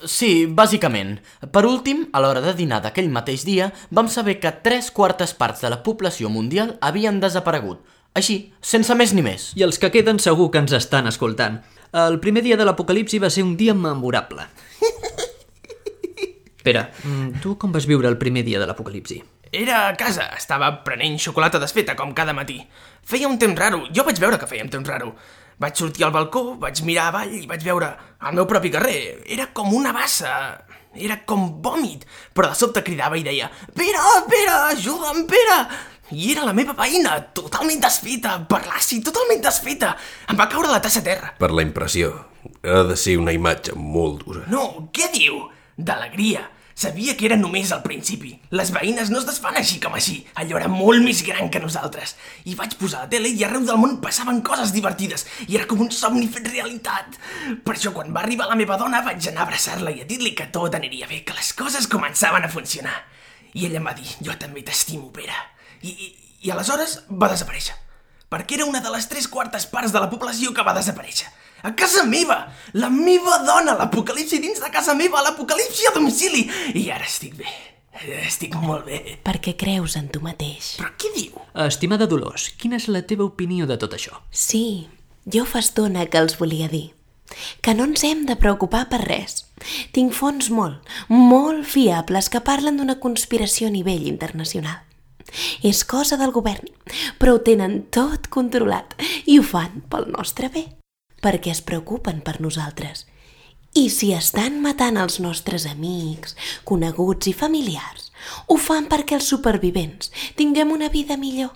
Sí, 0.09 0.47
bàsicament. 0.47 1.19
Per 1.53 1.65
últim, 1.69 2.07
a 2.13 2.21
l'hora 2.23 2.41
de 2.45 2.55
dinar 2.57 2.81
d'aquell 2.85 3.11
mateix 3.13 3.45
dia, 3.45 3.71
vam 3.91 4.09
saber 4.09 4.39
que 4.41 4.53
tres 4.65 4.91
quartes 4.91 5.35
parts 5.37 5.61
de 5.65 5.71
la 5.73 5.83
població 5.85 6.31
mundial 6.33 6.77
havien 6.81 7.21
desaparegut. 7.21 7.83
Així, 8.17 8.53
sense 8.61 8.95
més 8.97 9.13
ni 9.15 9.23
més. 9.23 9.51
I 9.57 9.67
els 9.67 9.79
que 9.79 9.91
queden 9.93 10.19
segur 10.19 10.51
que 10.51 10.63
ens 10.63 10.73
estan 10.75 11.07
escoltant. 11.11 11.61
El 11.93 12.19
primer 12.23 12.43
dia 12.47 12.57
de 12.57 12.65
l'apocalipsi 12.67 13.21
va 13.23 13.31
ser 13.31 13.45
un 13.47 13.57
dia 13.59 13.75
memorable. 13.75 14.47
Pere, 16.65 16.89
mm, 17.05 17.41
tu 17.43 17.57
com 17.59 17.73
vas 17.73 17.87
viure 17.87 18.09
el 18.09 18.19
primer 18.19 18.45
dia 18.45 18.61
de 18.61 18.67
l'apocalipsi? 18.69 19.21
Era 19.51 19.89
a 19.89 19.95
casa, 19.99 20.29
estava 20.39 20.71
prenent 20.87 21.19
xocolata 21.19 21.59
desfeta 21.59 21.97
com 21.99 22.13
cada 22.15 22.35
matí. 22.37 22.61
Feia 23.03 23.29
un 23.29 23.39
temps 23.39 23.59
raro, 23.59 23.83
jo 23.91 24.05
vaig 24.07 24.21
veure 24.23 24.39
que 24.39 24.47
feia 24.47 24.63
un 24.63 24.71
temps 24.71 24.87
raro. 24.87 25.15
Vaig 25.61 25.77
sortir 25.77 26.07
al 26.07 26.13
balcó, 26.15 26.55
vaig 26.57 26.81
mirar 26.89 27.11
avall 27.11 27.35
i 27.37 27.47
vaig 27.49 27.61
veure 27.67 27.91
el 28.25 28.37
meu 28.39 28.47
propi 28.49 28.71
carrer. 28.73 29.21
Era 29.29 29.51
com 29.53 29.75
una 29.77 29.93
bassa, 29.93 30.31
era 30.97 31.19
com 31.29 31.61
vòmit, 31.61 32.07
però 32.33 32.49
de 32.49 32.57
sobte 32.57 32.81
cridava 32.87 33.19
i 33.21 33.25
deia 33.27 33.51
Pere, 33.77 34.01
Pere, 34.31 34.55
ajuda'm, 34.73 35.27
Pere! 35.29 35.59
I 36.17 36.33
era 36.33 36.47
la 36.49 36.55
meva 36.57 36.73
veïna, 36.75 37.19
totalment 37.37 37.85
desfeta, 37.85 38.39
per 38.51 38.63
l'àcid, 38.65 39.05
totalment 39.07 39.45
desfeta. 39.45 39.93
Em 40.33 40.41
va 40.41 40.49
caure 40.51 40.73
la 40.73 40.81
tassa 40.83 41.05
a 41.05 41.07
terra. 41.07 41.29
Per 41.39 41.53
la 41.55 41.63
impressió. 41.63 42.09
Ha 42.65 42.81
de 42.89 42.97
ser 42.99 43.19
una 43.21 43.37
imatge 43.37 43.77
molt 43.77 44.25
dura. 44.25 44.47
No, 44.51 44.89
què 44.97 45.07
diu? 45.13 45.45
D'alegria. 45.77 46.49
Sabia 46.81 47.13
que 47.13 47.27
era 47.29 47.37
només 47.37 47.75
al 47.75 47.83
principi. 47.85 48.31
Les 48.57 48.71
veïnes 48.73 49.11
no 49.13 49.19
es 49.21 49.27
desfan 49.29 49.59
així 49.61 49.77
com 49.85 49.93
així. 49.99 50.15
Allò 50.41 50.57
era 50.57 50.69
molt 50.73 51.05
més 51.05 51.19
gran 51.27 51.51
que 51.53 51.61
nosaltres. 51.61 52.15
I 52.49 52.55
vaig 52.57 52.73
posar 52.81 53.03
la 53.03 53.11
tele 53.13 53.29
i 53.29 53.43
arreu 53.45 53.67
del 53.69 53.77
món 53.83 53.99
passaven 54.01 54.39
coses 54.47 54.73
divertides. 54.73 55.27
I 55.45 55.59
era 55.59 55.67
com 55.69 55.83
un 55.85 55.91
somni 55.93 56.25
fet 56.33 56.49
realitat. 56.49 57.19
Per 57.67 57.75
això 57.75 57.93
quan 57.93 58.15
va 58.17 58.23
arribar 58.23 58.47
la 58.49 58.57
meva 58.57 58.79
dona 58.81 59.03
vaig 59.05 59.29
anar 59.29 59.45
a 59.45 59.49
abraçar-la 59.51 59.93
i 59.93 60.01
a 60.01 60.09
dir-li 60.09 60.33
que 60.39 60.49
tot 60.55 60.79
aniria 60.79 61.11
bé, 61.11 61.21
que 61.21 61.37
les 61.37 61.53
coses 61.59 61.91
començaven 61.93 62.49
a 62.49 62.53
funcionar. 62.57 62.97
I 63.53 63.69
ella 63.69 63.83
em 63.83 63.91
va 63.91 63.97
dir, 64.01 64.09
jo 64.25 64.39
també 64.41 64.65
t'estimo, 64.65 65.11
Pere. 65.13 65.37
I, 65.85 65.93
i, 65.93 66.11
I 66.49 66.55
aleshores 66.57 67.03
va 67.11 67.29
desaparèixer. 67.29 67.77
Perquè 68.33 68.57
era 68.57 68.71
una 68.73 68.81
de 68.81 68.97
les 68.97 69.11
tres 69.11 69.29
quartes 69.29 69.69
parts 69.69 69.93
de 69.93 70.01
la 70.01 70.09
població 70.09 70.57
que 70.57 70.65
va 70.65 70.73
desaparèixer. 70.81 71.29
A 71.63 71.75
casa 71.77 72.05
meva! 72.09 72.47
La 72.73 72.89
meva 72.89 73.41
dona! 73.45 73.75
L'apocalipsi 73.77 74.41
dins 74.41 74.61
de 74.63 74.71
casa 74.73 74.95
meva! 74.97 75.21
L'apocalipsi 75.25 75.89
a 75.91 75.93
domicili! 75.97 76.47
I 76.75 76.87
ara 76.95 77.05
estic 77.05 77.35
bé. 77.37 77.51
Estic 78.25 78.55
molt 78.57 78.87
bé. 78.89 79.01
Perquè 79.27 79.53
creus 79.61 79.99
en 80.01 80.09
tu 80.09 80.23
mateix. 80.25 80.77
Però 80.81 80.95
què 80.97 81.11
diu? 81.17 81.43
Estimada 81.67 82.09
Dolors, 82.09 82.49
quina 82.57 82.81
és 82.81 82.89
la 82.89 83.03
teva 83.05 83.27
opinió 83.29 83.69
de 83.69 83.77
tot 83.83 83.93
això? 83.99 84.23
Sí, 84.31 84.89
jo 85.29 85.45
fa 85.45 85.61
estona 85.61 86.07
que 86.09 86.23
els 86.23 86.39
volia 86.41 86.71
dir. 86.73 86.95
Que 87.61 87.77
no 87.77 87.85
ens 87.87 88.03
hem 88.09 88.25
de 88.27 88.39
preocupar 88.41 88.87
per 88.89 89.03
res. 89.05 89.45
Tinc 89.93 90.17
fons 90.17 90.49
molt, 90.51 90.81
molt 91.13 91.69
fiables 91.69 92.33
que 92.33 92.41
parlen 92.41 92.81
d'una 92.81 92.99
conspiració 93.05 93.69
a 93.69 93.75
nivell 93.77 94.09
internacional. 94.09 94.81
És 95.63 95.85
cosa 95.85 96.17
del 96.19 96.33
govern, 96.35 96.73
però 97.21 97.37
ho 97.37 97.45
tenen 97.45 97.83
tot 97.95 98.33
controlat 98.33 98.97
i 99.31 99.39
ho 99.39 99.45
fan 99.47 99.85
pel 99.93 100.09
nostre 100.11 100.49
bé, 100.51 100.65
perquè 101.21 101.53
es 101.55 101.63
preocupen 101.63 102.21
per 102.21 102.41
nosaltres. 102.41 103.07
I 103.75 103.87
si 103.95 104.11
estan 104.13 104.59
matant 104.65 104.97
els 104.99 105.21
nostres 105.23 105.67
amics, 105.71 106.35
coneguts 106.67 107.29
i 107.31 107.33
familiars, 107.33 108.11
ho 108.51 108.57
fan 108.59 108.89
perquè 108.91 109.15
els 109.21 109.29
supervivents 109.31 110.11
tinguem 110.37 110.73
una 110.75 110.89
vida 110.89 111.17
millor. 111.17 111.53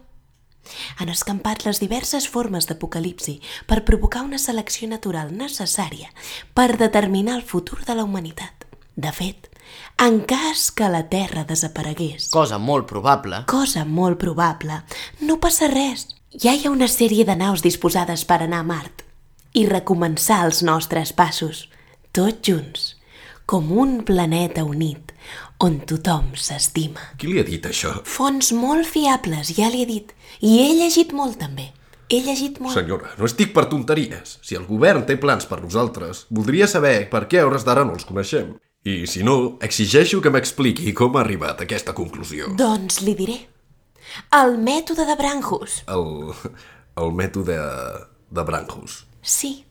Han 0.98 1.10
escampat 1.12 1.66
les 1.66 1.80
diverses 1.82 2.28
formes 2.30 2.68
d'apocalipsi 2.70 3.34
per 3.66 3.82
provocar 3.84 4.22
una 4.24 4.38
selecció 4.38 4.88
natural 4.88 5.34
necessària 5.36 6.08
per 6.54 6.78
determinar 6.80 7.34
el 7.36 7.42
futur 7.42 7.82
de 7.84 7.98
la 7.98 8.04
humanitat. 8.04 8.64
De 8.96 9.10
fet, 9.12 9.50
en 9.98 10.20
cas 10.22 10.70
que 10.70 10.88
la 10.88 11.02
Terra 11.10 11.44
desaparegués, 11.44 12.30
Cosa 12.30 12.58
molt 12.58 12.86
probable. 12.86 13.42
cosa 13.46 13.84
molt 13.84 14.18
probable, 14.18 14.82
no 15.20 15.40
passa 15.40 15.68
res. 15.68 16.06
Ja 16.30 16.54
hi 16.54 16.64
ha 16.66 16.70
una 16.70 16.88
sèrie 16.88 17.24
de 17.24 17.36
naus 17.36 17.60
disposades 17.62 18.24
per 18.24 18.42
anar 18.42 18.60
a 18.60 18.68
Mart 18.70 19.02
i 19.54 19.64
recomençar 19.70 20.42
els 20.48 20.62
nostres 20.66 21.14
passos, 21.14 21.68
tots 22.12 22.42
junts, 22.46 22.90
com 23.46 23.70
un 23.78 24.00
planeta 24.06 24.64
unit 24.64 25.12
on 25.64 25.78
tothom 25.88 26.32
s'estima. 26.34 27.12
Qui 27.20 27.30
li 27.30 27.40
ha 27.40 27.46
dit 27.46 27.64
això? 27.68 27.94
Fons 28.08 28.50
molt 28.56 28.88
fiables, 28.90 29.54
ja 29.56 29.70
li 29.70 29.84
he 29.84 29.88
dit. 29.88 30.12
I 30.42 30.58
he 30.60 30.68
llegit 30.80 31.14
molt, 31.16 31.38
també. 31.40 31.70
He 32.10 32.20
llegit 32.20 32.58
molt. 32.60 32.74
Senyora, 32.76 33.14
no 33.18 33.28
estic 33.28 33.54
per 33.54 33.66
tonteries. 33.70 34.38
Si 34.44 34.58
el 34.58 34.66
govern 34.68 35.06
té 35.08 35.16
plans 35.20 35.46
per 35.48 35.62
nosaltres, 35.62 36.26
voldria 36.34 36.68
saber 36.68 37.08
per 37.12 37.24
què 37.30 37.40
a 37.40 37.46
hores 37.48 37.64
d'ara 37.64 37.86
no 37.86 37.96
els 37.96 38.04
coneixem. 38.08 38.52
I 38.84 39.06
si 39.08 39.22
no, 39.24 39.56
exigeixo 39.64 40.20
que 40.20 40.32
m'expliqui 40.34 40.92
com 40.92 41.16
ha 41.16 41.22
arribat 41.24 41.62
a 41.62 41.64
aquesta 41.64 41.94
conclusió. 41.96 42.50
Doncs 42.58 43.00
li 43.06 43.14
diré. 43.16 43.38
El 44.36 44.58
mètode 44.60 45.06
de 45.08 45.16
Branhus. 45.16 45.80
El, 45.88 46.34
el 47.00 47.16
mètode 47.16 47.56
de 48.28 48.44
Branhus. 48.44 49.04
Sí, 49.24 49.64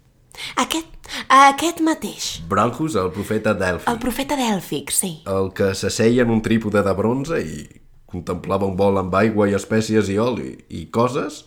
Aquest, 0.58 1.10
aquest 1.30 1.82
mateix. 1.86 2.28
Branchus, 2.50 2.96
el 3.00 3.12
profeta 3.14 3.54
Delphi. 3.58 3.90
El 3.92 4.00
profeta 4.02 4.38
d'Èlfic, 4.40 4.92
sí. 4.94 5.12
El 5.30 5.52
que 5.58 5.72
s'asseia 5.78 6.26
en 6.26 6.34
un 6.34 6.42
trípode 6.46 6.84
de 6.86 6.96
bronze 6.98 7.40
i 7.42 7.68
contemplava 8.10 8.68
un 8.70 8.76
bol 8.78 9.00
amb 9.02 9.14
aigua 9.18 9.50
i 9.50 9.56
espècies 9.58 10.10
i 10.14 10.20
oli 10.22 10.52
i 10.70 10.86
coses 10.94 11.44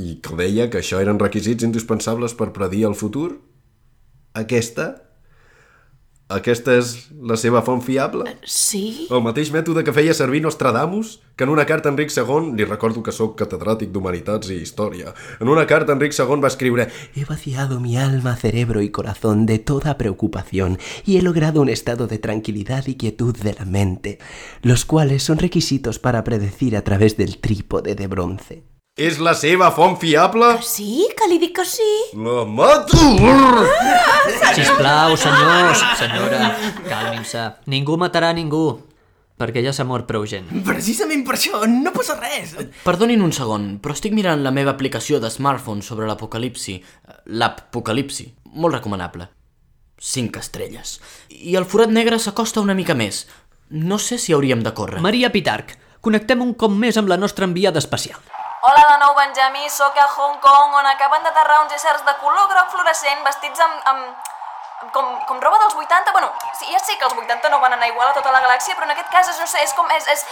i 0.00 0.16
que 0.24 0.36
deia 0.38 0.68
que 0.72 0.80
això 0.80 1.00
eren 1.04 1.20
requisits 1.20 1.64
indispensables 1.66 2.36
per 2.36 2.52
predir 2.56 2.86
el 2.88 2.96
futur? 2.96 3.34
Aquesta? 4.36 4.94
Aquesta 6.32 6.76
és 6.78 6.94
la 7.28 7.36
seva 7.36 7.60
font 7.66 7.82
fiable? 7.84 8.24
Sí? 8.48 9.08
El 9.12 9.22
mateix 9.24 9.50
mètode 9.52 9.84
que 9.84 9.92
feia 9.92 10.14
servir 10.16 10.40
Nostradamus, 10.44 11.18
que 11.36 11.44
en 11.44 11.52
una 11.52 11.66
carta 11.68 11.90
a 11.90 11.92
Enric 11.92 12.12
II, 12.14 12.52
li 12.56 12.64
recordo 12.64 13.02
que 13.04 13.12
sóc 13.12 13.36
catedràtic 13.40 13.92
d'Humanitats 13.92 14.52
i 14.52 14.60
Història, 14.62 15.12
en 15.40 15.52
una 15.52 15.66
carta 15.68 15.92
Enric 15.96 16.16
II 16.16 16.40
va 16.42 16.50
escriure 16.52 16.88
He 17.14 17.26
vaciado 17.28 17.80
mi 17.80 17.96
alma, 17.96 18.36
cerebro 18.36 18.82
y 18.82 18.90
corazón 18.90 19.46
de 19.46 19.58
toda 19.58 19.98
preocupación 19.98 20.78
y 21.04 21.18
he 21.18 21.22
logrado 21.22 21.60
un 21.60 21.68
estado 21.68 22.06
de 22.06 22.18
tranquilidad 22.18 22.86
y 22.86 22.96
quietud 22.96 23.36
de 23.36 23.54
la 23.54 23.64
mente, 23.64 24.18
los 24.62 24.84
cuales 24.84 25.22
son 25.22 25.38
requisitos 25.38 25.98
para 25.98 26.24
predecir 26.24 26.76
a 26.76 26.82
través 26.82 27.16
del 27.16 27.38
trípode 27.38 27.94
de 27.94 28.06
bronce. 28.06 28.71
És 28.92 29.16
la 29.24 29.32
seva 29.32 29.70
font 29.72 29.94
fiable? 29.96 30.50
Sí, 30.68 31.06
que 31.16 31.24
li 31.24 31.38
dic 31.40 31.54
que 31.56 31.64
sí. 31.64 31.92
La 32.12 32.42
mato! 32.44 32.98
Sisplau, 34.52 35.14
senyors, 35.16 35.80
senyora, 35.96 36.50
calmin-se. 36.90 37.46
Ningú 37.72 37.96
matarà 37.96 38.34
ningú, 38.36 38.82
perquè 39.40 39.62
ja 39.64 39.72
s'ha 39.72 39.86
mort 39.88 40.04
prou 40.10 40.26
gent. 40.28 40.50
Precisament 40.66 41.24
per 41.24 41.38
això, 41.38 41.62
no 41.64 41.94
passa 41.96 42.18
res. 42.18 42.52
Perdonin 42.84 43.24
un 43.24 43.32
segon, 43.32 43.78
però 43.80 43.96
estic 43.96 44.12
mirant 44.12 44.44
la 44.44 44.52
meva 44.52 44.76
aplicació 44.76 45.22
de 45.24 45.32
smartphone 45.32 45.80
sobre 45.80 46.04
l'apocalipsi, 46.10 46.76
l'apocalipsi, 47.32 48.28
molt 48.60 48.76
recomanable. 48.76 49.30
5 49.96 50.44
estrelles. 50.44 50.98
I 51.32 51.56
el 51.56 51.64
forat 51.64 51.88
negre 51.88 52.20
s'acosta 52.20 52.60
una 52.60 52.76
mica 52.76 52.92
més. 52.92 53.24
No 53.70 53.96
sé 53.96 54.20
si 54.20 54.36
hauríem 54.36 54.60
de 54.60 54.76
córrer. 54.76 55.00
Maria 55.00 55.32
Pitarc, 55.32 55.78
connectem 56.04 56.44
un 56.44 56.52
cop 56.52 56.76
més 56.76 57.00
amb 57.00 57.08
la 57.08 57.16
nostra 57.16 57.48
enviada 57.48 57.80
especial. 57.80 58.20
Hola 58.62 58.82
de 58.94 58.96
nou, 59.02 59.10
Benjamí. 59.18 59.66
Sóc 59.66 59.96
a 59.98 60.06
Hong 60.06 60.38
Kong, 60.38 60.70
on 60.78 60.86
acaben 60.86 61.24
d'aterrar 61.26 61.64
uns 61.64 61.72
éssers 61.74 62.04
de 62.06 62.14
color 62.22 62.46
groc 62.46 62.70
fluorescent 62.70 63.24
vestits 63.26 63.58
amb... 63.58 63.74
amb 63.90 64.30
com, 64.94 65.06
com 65.26 65.38
roba 65.42 65.58
dels 65.62 65.74
80, 65.78 66.10
bueno, 66.10 66.30
sí, 66.58 66.66
ja 66.70 66.78
sé 66.82 66.96
que 66.98 67.06
els 67.06 67.14
80 67.14 67.50
no 67.50 67.60
van 67.62 67.74
anar 67.74 67.86
igual 67.90 68.08
a 68.10 68.14
tota 68.16 68.32
la 68.34 68.40
galàxia, 68.42 68.74
però 68.74 68.88
en 68.88 68.94
aquest 68.94 69.12
cas 69.14 69.30
és, 69.30 69.38
no 69.38 69.46
sé, 69.46 69.62
és 69.62 69.74
com, 69.78 69.86
és, 69.94 70.08
és, 70.10 70.24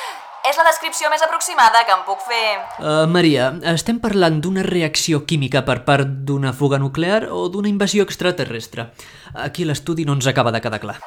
és 0.51 0.59
la 0.59 0.67
descripció 0.67 1.11
més 1.11 1.23
aproximada 1.23 1.85
que 1.87 1.95
em 1.95 2.03
puc 2.07 2.23
fer. 2.27 2.59
Uh, 2.79 3.07
Maria, 3.11 3.53
estem 3.75 4.03
parlant 4.03 4.41
d'una 4.43 4.67
reacció 4.67 5.23
química 5.23 5.63
per 5.67 5.81
part 5.87 6.19
d'una 6.27 6.51
fuga 6.51 6.83
nuclear 6.83 7.29
o 7.31 7.47
d'una 7.51 7.71
invasió 7.71 8.07
extraterrestre? 8.07 8.91
Aquí 9.47 9.67
l'estudi 9.67 10.07
no 10.07 10.19
ens 10.19 10.31
acaba 10.31 10.55
de 10.55 10.63
quedar 10.63 10.83
clar. 10.83 10.99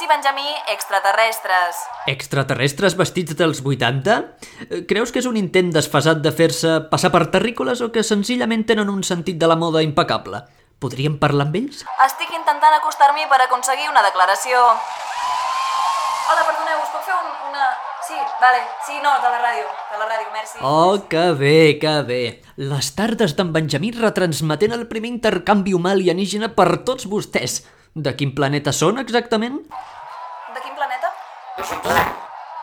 Sí, 0.00 0.06
Benjamí, 0.08 0.48
extraterrestres. 0.72 1.76
Extraterrestres 2.08 2.94
vestits 2.96 3.34
dels 3.36 3.58
80? 3.60 4.14
Eh, 4.70 4.78
Creus 4.88 5.10
que 5.12 5.20
és 5.20 5.26
un 5.28 5.36
intent 5.36 5.68
desfasat 5.74 6.22
de 6.24 6.30
fer-se 6.32 6.70
passar 6.88 7.10
per 7.12 7.26
terrícoles 7.34 7.82
o 7.84 7.90
que 7.92 8.00
senzillament 8.00 8.62
tenen 8.70 8.88
un 8.88 9.02
sentit 9.04 9.36
de 9.36 9.50
la 9.50 9.58
moda 9.60 9.82
impecable? 9.84 10.40
Podríem 10.80 11.18
parlar 11.20 11.44
amb 11.44 11.58
ells? 11.60 11.82
Estic 12.06 12.32
intentant 12.32 12.78
acostar-m'hi 12.78 13.26
per 13.28 13.42
aconseguir 13.44 13.90
una 13.90 14.00
declaració. 14.06 14.62
Hola, 16.32 16.46
perdoneu, 16.48 16.78
us 16.80 16.94
puc 16.94 17.04
fer 17.04 17.18
un, 17.18 17.28
una... 17.50 17.66
Sí, 18.06 18.16
vale, 18.40 18.62
sí, 18.86 18.96
no, 19.04 19.12
de 19.20 19.32
la 19.34 19.42
ràdio, 19.42 19.66
de 19.90 19.98
la 20.00 20.06
ràdio, 20.08 20.30
merci. 20.32 20.62
Oh, 20.64 20.96
que 21.12 21.26
bé, 21.36 21.76
que 21.82 21.92
bé. 22.08 22.22
Les 22.56 22.88
tardes 22.96 23.36
d'en 23.36 23.52
Benjamí 23.52 23.92
retransmetent 23.98 24.72
el 24.78 24.86
primer 24.88 25.12
intercanvi 25.12 25.76
humà 25.76 25.92
alienígena 25.92 26.54
per 26.56 26.70
tots 26.88 27.04
vostès. 27.04 27.58
De 27.94 28.12
quin 28.14 28.30
planeta 28.30 28.70
són, 28.70 29.00
exactament? 29.02 29.56
De 30.54 30.60
quin 30.62 30.74
planeta? 30.76 31.08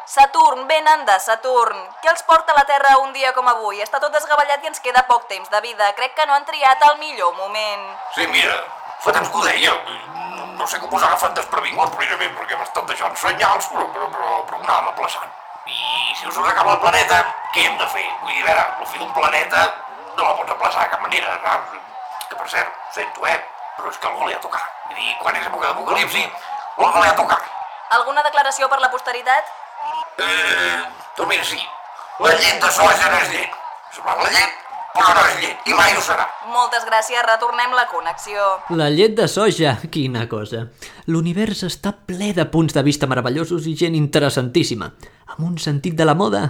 Saturn, 0.07 0.61
venen 0.69 1.03
de 1.03 1.17
Saturn. 1.19 1.81
Què 1.99 2.07
els 2.13 2.23
porta 2.23 2.53
a 2.53 2.55
la 2.55 2.63
Terra 2.69 2.93
un 3.03 3.11
dia 3.11 3.33
com 3.35 3.49
avui? 3.51 3.81
Està 3.83 3.99
tot 3.99 4.13
desgavellat 4.15 4.63
i 4.63 4.71
ens 4.71 4.79
queda 4.79 5.03
poc 5.09 5.25
temps 5.27 5.49
de 5.51 5.59
vida. 5.65 5.89
Crec 5.97 6.15
que 6.15 6.25
no 6.29 6.37
han 6.37 6.47
triat 6.47 6.85
el 6.89 6.95
millor 7.01 7.33
moment. 7.35 7.83
Sí, 8.15 8.23
mira, 8.31 8.55
fa 9.03 9.11
temps 9.17 9.27
que 9.27 9.41
ho 9.41 9.43
deia. 9.43 9.73
No, 10.37 10.47
no 10.61 10.69
sé 10.71 10.79
com 10.79 10.95
us 10.95 11.03
ha 11.03 11.11
agafat 11.11 11.35
desprevingut 11.35 11.91
precisament 11.97 12.31
perquè 12.39 12.61
m'estan 12.61 12.87
deixant 12.87 13.19
senyals, 13.19 13.67
però, 13.73 13.83
però, 13.97 14.07
però, 14.15 14.39
però 14.47 14.61
anàvem 14.63 14.89
aplaçant. 14.93 15.35
I 15.67 16.15
si 16.15 16.31
us 16.31 16.39
acaba 16.39 16.77
el 16.77 16.81
planeta, 16.87 17.19
què 17.51 17.67
hem 17.67 17.75
de 17.75 17.91
fer? 17.91 18.07
Vull 18.23 18.31
dir, 18.31 18.45
a 18.45 18.47
veure, 18.47 18.65
la 18.79 18.89
fi 18.93 19.03
d'un 19.03 19.11
planeta 19.11 19.67
no 20.15 20.23
la 20.23 20.33
pots 20.39 20.55
aplaçar 20.55 20.87
de 20.87 20.95
cap 20.95 21.03
manera. 21.03 21.35
No? 21.43 21.83
Que 22.31 22.39
per 22.39 22.49
cert, 22.55 22.71
ho 22.71 22.95
sento, 22.95 23.27
eh? 23.27 23.37
Però 23.77 23.91
és 23.91 23.97
que 24.01 24.09
algú 24.09 24.27
li 24.27 24.33
ha 24.35 24.41
tocat. 24.41 24.67
Vull 24.89 24.99
dir, 24.99 25.15
quan 25.21 25.37
és 25.37 25.45
època 25.45 25.69
d'apocalipsi, 25.69 26.23
algú 26.81 27.03
li 27.03 27.09
ha 27.09 27.15
tocat. 27.17 27.49
Alguna 27.97 28.23
declaració 28.25 28.67
per 28.71 28.79
la 28.83 28.89
posteritat? 28.91 29.51
Eh, 30.17 30.79
doncs 31.17 31.29
mira, 31.29 31.45
sí. 31.45 31.59
La 32.19 32.33
llet 32.33 32.61
de 32.63 32.71
soja 32.73 33.11
no 33.13 33.19
és 33.21 33.29
llet. 33.35 33.57
Semblava 33.95 34.25
la 34.25 34.33
llet, 34.33 34.57
però 34.97 35.13
no 35.13 35.25
és 35.29 35.39
llet. 35.43 35.69
I 35.69 35.77
mai 35.77 35.93
ho 35.95 36.01
serà. 36.01 36.25
Moltes 36.51 36.85
gràcies, 36.89 37.21
retornem 37.29 37.75
la 37.77 37.85
connexió. 37.91 38.49
La 38.75 38.89
llet 38.89 39.15
de 39.15 39.27
soja, 39.31 39.77
quina 39.93 40.25
cosa. 40.27 40.65
L'univers 41.07 41.63
està 41.69 41.93
ple 41.93 42.33
de 42.35 42.47
punts 42.51 42.73
de 42.73 42.83
vista 42.83 43.07
meravellosos 43.07 43.69
i 43.69 43.77
gent 43.77 43.95
interessantíssima, 43.95 44.89
amb 45.35 45.45
un 45.45 45.59
sentit 45.61 45.95
de 45.95 46.09
la 46.09 46.17
moda 46.17 46.47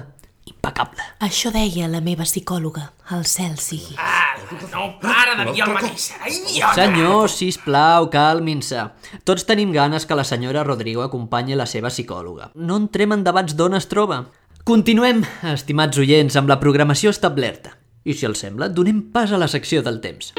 impecable. 0.48 1.04
Això 1.24 1.52
deia 1.54 1.90
la 1.92 2.02
meva 2.02 2.26
psicòloga, 2.28 2.88
al 3.14 3.26
cel 3.30 3.58
sigui. 3.62 3.96
Ah, 4.00 4.36
no 4.72 4.88
para 5.02 5.36
de 5.40 5.52
dir 5.52 5.64
el 5.66 5.74
mateix. 5.76 6.10
Ai, 6.22 6.34
idiota. 6.34 6.74
Senyors, 6.80 7.38
sisplau, 7.42 8.10
calmin-se. 8.14 8.88
Tots 9.28 9.48
tenim 9.48 9.74
ganes 9.76 10.08
que 10.08 10.18
la 10.18 10.26
senyora 10.28 10.66
Rodrigo 10.68 11.06
acompanyi 11.06 11.60
la 11.60 11.68
seva 11.70 11.92
psicòloga. 11.94 12.52
No 12.56 12.80
entrem 12.80 13.16
en 13.16 13.24
debats 13.28 13.58
d'on 13.58 13.78
es 13.80 13.90
troba. 13.92 14.24
Continuem, 14.68 15.24
estimats 15.54 16.00
oients, 16.00 16.36
amb 16.36 16.50
la 16.52 16.60
programació 16.60 17.14
establerta. 17.16 17.78
I 18.08 18.16
si 18.16 18.28
els 18.28 18.40
sembla, 18.40 18.70
donem 18.72 19.10
pas 19.12 19.32
a 19.32 19.40
la 19.40 19.48
secció 19.52 19.84
del 19.84 20.00
temps. 20.04 20.34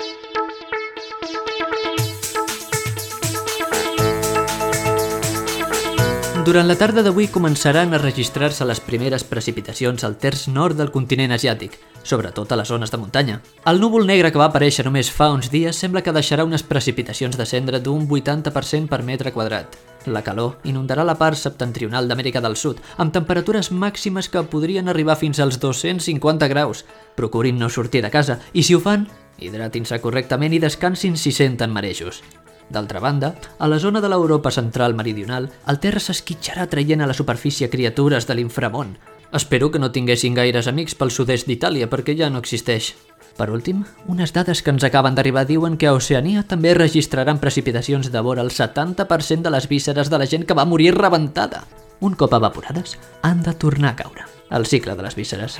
Durant 6.48 6.64
la 6.64 6.78
tarda 6.80 7.02
d'avui 7.04 7.26
començaran 7.28 7.90
a 7.92 7.98
registrar-se 8.00 8.64
les 8.64 8.78
primeres 8.80 9.20
precipitacions 9.28 10.04
al 10.06 10.14
terç 10.16 10.46
nord 10.48 10.78
del 10.80 10.88
continent 10.94 11.34
asiàtic, 11.36 11.74
sobretot 12.00 12.54
a 12.54 12.56
les 12.56 12.70
zones 12.72 12.88
de 12.88 12.96
muntanya. 12.96 13.34
El 13.68 13.82
núvol 13.82 14.08
negre 14.08 14.30
que 14.32 14.40
va 14.40 14.46
aparèixer 14.48 14.86
només 14.86 15.10
fa 15.12 15.28
uns 15.34 15.50
dies 15.52 15.76
sembla 15.76 16.00
que 16.00 16.16
deixarà 16.16 16.48
unes 16.48 16.64
precipitacions 16.64 17.36
de 17.36 17.44
cendra 17.44 17.82
d'un 17.84 18.08
80% 18.08 18.88
per 18.88 19.02
metre 19.04 19.34
quadrat. 19.36 19.76
La 20.06 20.24
calor 20.24 20.56
inundarà 20.64 21.04
la 21.04 21.18
part 21.20 21.36
septentrional 21.36 22.08
d'Amèrica 22.08 22.40
del 22.40 22.56
Sud, 22.56 22.80
amb 22.96 23.12
temperatures 23.12 23.68
màximes 23.68 24.32
que 24.32 24.46
podrien 24.48 24.88
arribar 24.88 25.20
fins 25.20 25.44
als 25.44 25.60
250 25.60 26.48
graus. 26.48 26.86
Procurin 27.14 27.60
no 27.60 27.68
sortir 27.68 28.00
de 28.00 28.14
casa 28.14 28.40
i, 28.54 28.64
si 28.64 28.72
ho 28.72 28.80
fan, 28.80 29.04
hidratin-se 29.36 30.00
correctament 30.00 30.56
i 30.56 30.64
descansin 30.64 31.20
si 31.20 31.28
senten 31.28 31.76
marejos. 31.76 32.24
D'altra 32.70 33.00
banda, 33.00 33.34
a 33.58 33.66
la 33.68 33.78
zona 33.78 34.00
de 34.00 34.08
l'Europa 34.12 34.50
central 34.50 34.94
meridional, 34.94 35.48
el 35.66 35.78
terra 35.80 36.02
s'esquitxarà 36.04 36.68
traient 36.68 37.00
a 37.00 37.08
la 37.08 37.16
superfície 37.16 37.70
criatures 37.72 38.26
de 38.28 38.36
l'inframont. 38.36 38.96
Espero 39.32 39.70
que 39.70 39.78
no 39.78 39.92
tinguessin 39.92 40.36
gaires 40.36 40.68
amics 40.68 40.94
pel 40.96 41.12
sud-est 41.12 41.48
d'Itàlia 41.48 41.88
perquè 41.88 42.16
ja 42.16 42.28
no 42.32 42.40
existeix. 42.44 42.94
Per 43.38 43.50
últim, 43.54 43.84
unes 44.10 44.32
dades 44.34 44.62
que 44.62 44.72
ens 44.74 44.84
acaben 44.84 45.14
d'arribar 45.14 45.46
diuen 45.46 45.76
que 45.78 45.86
a 45.86 45.94
Oceania 45.94 46.42
també 46.42 46.72
registraran 46.74 47.38
precipitacions 47.38 48.10
de 48.12 48.20
vora 48.20 48.42
el 48.42 48.50
70% 48.50 49.44
de 49.46 49.52
les 49.54 49.68
vísceres 49.68 50.10
de 50.10 50.18
la 50.18 50.26
gent 50.26 50.44
que 50.44 50.56
va 50.58 50.66
morir 50.66 50.94
rebentada. 50.96 51.64
Un 52.00 52.14
cop 52.14 52.34
evaporades, 52.34 52.98
han 53.22 53.42
de 53.42 53.54
tornar 53.54 53.92
a 53.92 53.96
caure. 53.96 54.24
El 54.50 54.66
cicle 54.66 54.96
de 54.96 55.04
les 55.04 55.14
vísceres. 55.14 55.58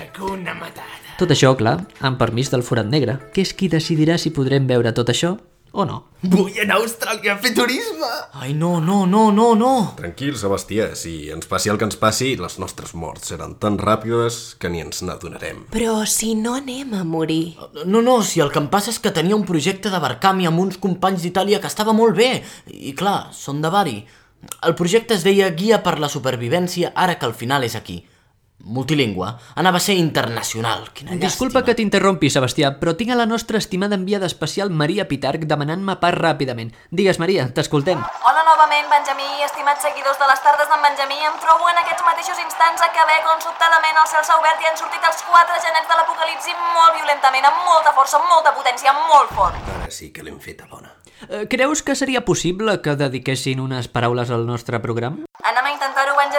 Tot 1.18 1.30
això, 1.34 1.52
clar, 1.56 1.76
amb 2.00 2.18
permís 2.18 2.50
del 2.50 2.64
forat 2.64 2.88
negre, 2.88 3.18
que 3.34 3.44
és 3.44 3.52
qui 3.52 3.68
decidirà 3.68 4.16
si 4.18 4.32
podrem 4.34 4.66
veure 4.66 4.94
tot 4.96 5.12
això 5.12 5.36
o 5.72 5.84
no. 5.84 6.04
Vull 6.18 6.56
anar 6.58 6.78
a 6.78 6.82
Austràlia 6.82 7.36
a 7.36 7.38
fer 7.38 7.52
turisme. 7.54 8.08
Ai, 8.40 8.50
no, 8.56 8.80
no, 8.82 9.04
no, 9.06 9.28
no, 9.30 9.52
no. 9.54 9.72
Tranquil, 9.98 10.34
Sebastià, 10.40 10.88
si 10.98 11.30
ens 11.34 11.46
passi 11.46 11.70
el 11.70 11.78
que 11.78 11.86
ens 11.86 11.98
passi, 12.00 12.32
les 12.40 12.58
nostres 12.58 12.94
morts 12.98 13.30
seran 13.30 13.54
tan 13.62 13.78
ràpides 13.78 14.56
que 14.58 14.70
ni 14.72 14.82
ens 14.82 15.04
n'adonarem. 15.06 15.64
Però 15.74 16.00
si 16.10 16.34
no 16.34 16.56
anem 16.58 16.96
a 16.98 17.04
morir... 17.06 17.56
No, 17.84 18.02
no, 18.02 18.18
si 18.26 18.42
el 18.42 18.50
que 18.54 18.62
em 18.62 18.68
passa 18.72 18.90
és 18.90 18.98
que 19.02 19.14
tenia 19.14 19.38
un 19.38 19.46
projecte 19.46 19.92
de 19.94 20.02
Barcami 20.02 20.48
amb 20.50 20.64
uns 20.64 20.80
companys 20.82 21.22
d'Itàlia 21.22 21.62
que 21.62 21.70
estava 21.70 21.94
molt 21.94 22.18
bé. 22.18 22.32
I 22.66 22.94
clar, 22.98 23.28
són 23.36 23.62
de 23.62 23.70
Bari. 23.70 23.98
El 24.66 24.74
projecte 24.78 25.14
es 25.14 25.24
deia 25.26 25.50
Guia 25.54 25.82
per 25.86 25.98
la 26.02 26.10
supervivència 26.10 26.92
ara 26.94 27.18
que 27.18 27.26
al 27.26 27.34
final 27.38 27.66
és 27.66 27.78
aquí. 27.78 28.02
Multilingüe. 28.58 29.28
Anava 29.54 29.78
a 29.78 29.80
ser 29.80 29.94
internacional. 29.94 30.88
Quina 30.92 31.14
Disculpa 31.16 31.62
que 31.62 31.76
t'interrompi, 31.78 32.30
Sebastià, 32.30 32.72
però 32.80 32.96
tinc 32.98 33.12
a 33.14 33.18
la 33.18 33.26
nostra 33.26 33.58
estimada 33.58 33.94
enviada 33.94 34.26
especial 34.26 34.70
Maria 34.70 35.06
Pitarc 35.08 35.46
demanant-me 35.46 35.94
pas 36.02 36.14
ràpidament. 36.14 36.74
Digues, 36.90 37.20
Maria, 37.22 37.46
t'escoltem. 37.54 38.02
Hola 38.26 38.42
novament, 38.50 38.90
Benjamí, 38.90 39.28
estimats 39.46 39.86
seguidors 39.86 40.18
de 40.18 40.26
les 40.30 40.42
tardes 40.42 40.68
d'en 40.68 40.82
Benjamí. 40.82 41.18
Em 41.22 41.38
trobo 41.42 41.70
en 41.70 41.80
aquests 41.84 42.04
mateixos 42.10 42.42
instants 42.42 42.82
a 42.82 42.90
Quebec, 42.94 43.30
on 43.34 43.42
sobtadament 43.46 44.02
el 44.02 44.10
cel 44.10 44.26
s'ha 44.26 44.38
obert 44.42 44.62
i 44.62 44.70
han 44.70 44.78
sortit 44.80 45.06
els 45.06 45.22
quatre 45.30 45.58
genets 45.62 45.88
de 45.88 45.98
l'apocalipsi 46.00 46.54
molt 46.74 46.98
violentament, 46.98 47.46
amb 47.46 47.62
molta 47.66 47.94
força, 47.94 48.18
amb 48.18 48.26
molta 48.32 48.54
potència, 48.58 48.94
molt 49.06 49.34
fort. 49.38 49.74
Ara 49.78 49.90
sí 49.90 50.10
que 50.10 50.26
l'hem 50.26 50.42
fet 50.42 50.66
a 50.66 50.70
l'ona. 50.70 50.90
Eh, 51.28 51.46
Creus 51.50 51.82
que 51.82 51.96
seria 51.98 52.24
possible 52.24 52.78
que 52.82 52.94
dediquessin 52.94 53.58
unes 53.58 53.88
paraules 53.90 54.30
al 54.30 54.46
nostre 54.46 54.78
programa? 54.78 55.26
Anem 55.42 55.66
a 55.66 55.72
intentar-ho, 55.72 55.97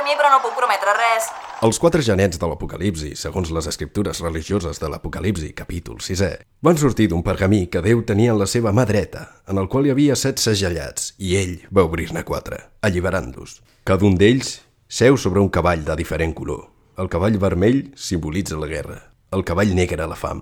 Benjamí, 0.09 0.17
però 0.17 0.29
no 0.33 0.41
puc 0.41 0.55
prometre 0.57 0.93
res. 0.97 1.27
Els 1.61 1.77
quatre 1.77 2.01
genets 2.01 2.39
de 2.39 2.47
l'Apocalipsi, 2.49 3.11
segons 3.15 3.51
les 3.53 3.67
escriptures 3.69 4.21
religioses 4.23 4.79
de 4.81 4.87
l'Apocalipsi, 4.89 5.51
capítol 5.53 5.99
6è, 6.01 6.31
van 6.65 6.77
sortir 6.77 7.09
d'un 7.09 7.21
pergamí 7.21 7.67
que 7.69 7.81
Déu 7.85 8.01
tenia 8.01 8.31
en 8.33 8.39
la 8.39 8.47
seva 8.49 8.71
mà 8.73 8.87
dreta, 8.89 9.27
en 9.45 9.59
el 9.61 9.67
qual 9.69 9.85
hi 9.85 9.93
havia 9.93 10.15
set 10.17 10.41
segellats, 10.41 11.13
i 11.19 11.35
ell 11.37 11.59
va 11.69 11.85
obrir-ne 11.85 12.23
quatre, 12.25 12.57
alliberant-los. 12.81 13.59
Cada 13.85 14.07
un 14.07 14.17
d'ells 14.17 14.61
seu 14.87 15.17
sobre 15.17 15.43
un 15.43 15.51
cavall 15.53 15.85
de 15.85 15.99
diferent 15.99 16.33
color. 16.33 16.65
El 16.97 17.09
cavall 17.09 17.37
vermell 17.37 17.91
simbolitza 17.95 18.57
la 18.57 18.71
guerra, 18.71 18.97
el 19.29 19.45
cavall 19.45 19.75
negre 19.77 20.09
la 20.09 20.17
fam, 20.17 20.41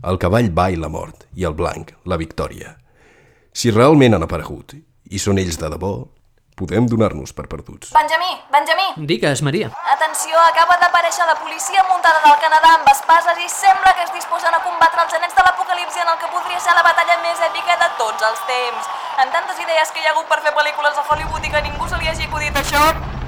el 0.00 0.16
cavall 0.16 0.48
bai 0.48 0.80
la 0.80 0.88
mort 0.88 1.28
i 1.36 1.44
el 1.44 1.52
blanc 1.52 1.92
la 2.08 2.16
victòria. 2.16 2.78
Si 3.52 3.70
realment 3.70 4.16
han 4.16 4.24
aparegut 4.24 4.78
i 4.78 5.20
són 5.20 5.38
ells 5.38 5.60
de 5.60 5.68
debò, 5.68 5.98
podem 6.54 6.86
donar-nos 6.86 7.34
per 7.34 7.46
perduts. 7.50 7.90
Benjamí, 7.90 8.30
Benjamí! 8.50 8.86
Digues, 9.10 9.42
Maria. 9.42 9.70
Atenció, 9.90 10.38
acaba 10.38 10.78
d'aparèixer 10.78 11.26
la 11.26 11.34
policia 11.42 11.82
muntada 11.90 12.22
del 12.22 12.38
Canadà 12.38 12.76
amb 12.78 12.90
espases 12.94 13.40
i 13.42 13.48
sembla 13.50 13.94
que 13.98 14.06
es 14.06 14.12
disposen 14.14 14.54
a 14.54 14.62
combatre 14.62 15.02
els 15.02 15.10
genets 15.10 15.34
de 15.34 15.42
l'apocalipsi 15.42 16.02
en 16.04 16.12
el 16.14 16.18
que 16.22 16.30
podria 16.30 16.60
ser 16.62 16.76
la 16.78 16.86
batalla 16.86 17.18
més 17.26 17.42
èpica 17.42 17.74
de 17.82 17.88
tots 17.98 18.22
els 18.30 18.44
temps. 18.46 18.86
Amb 19.18 19.34
tantes 19.34 19.58
idees 19.66 19.90
que 19.90 20.02
hi 20.02 20.06
ha 20.06 20.14
hagut 20.14 20.30
per 20.30 20.38
fer 20.46 20.54
pel·lícules 20.54 20.94
a 20.94 21.06
Hollywood 21.10 21.42
i 21.42 21.50
que 21.50 21.64
ningú 21.66 21.90
se 21.90 21.98
li 21.98 22.10
hagi 22.10 22.28
acudit 22.30 22.60
això, 22.62 22.84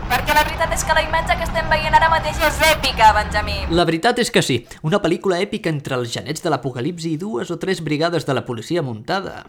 perquè 0.07 0.37
la 0.39 0.47
veritat 0.47 0.71
és 0.79 0.87
que 0.87 0.95
la 0.95 1.03
imatge 1.03 1.35
que 1.35 1.47
estem 1.51 1.71
veient 1.73 1.99
ara 1.99 2.11
mateix 2.13 2.39
és 2.47 2.63
èpica, 2.71 3.11
Benjamí. 3.19 3.59
La 3.75 3.89
veritat 3.91 4.23
és 4.23 4.31
que 4.31 4.45
sí, 4.47 4.61
una 4.87 5.03
pel·lícula 5.03 5.43
èpica 5.43 5.73
entre 5.75 5.99
els 5.99 6.15
genets 6.15 6.47
de 6.47 6.55
l'apocalipsi 6.55 7.17
i 7.17 7.19
dues 7.19 7.51
o 7.51 7.59
tres 7.59 7.83
brigades 7.83 8.27
de 8.29 8.39
la 8.39 8.47
policia 8.47 8.87
muntada. 8.87 9.43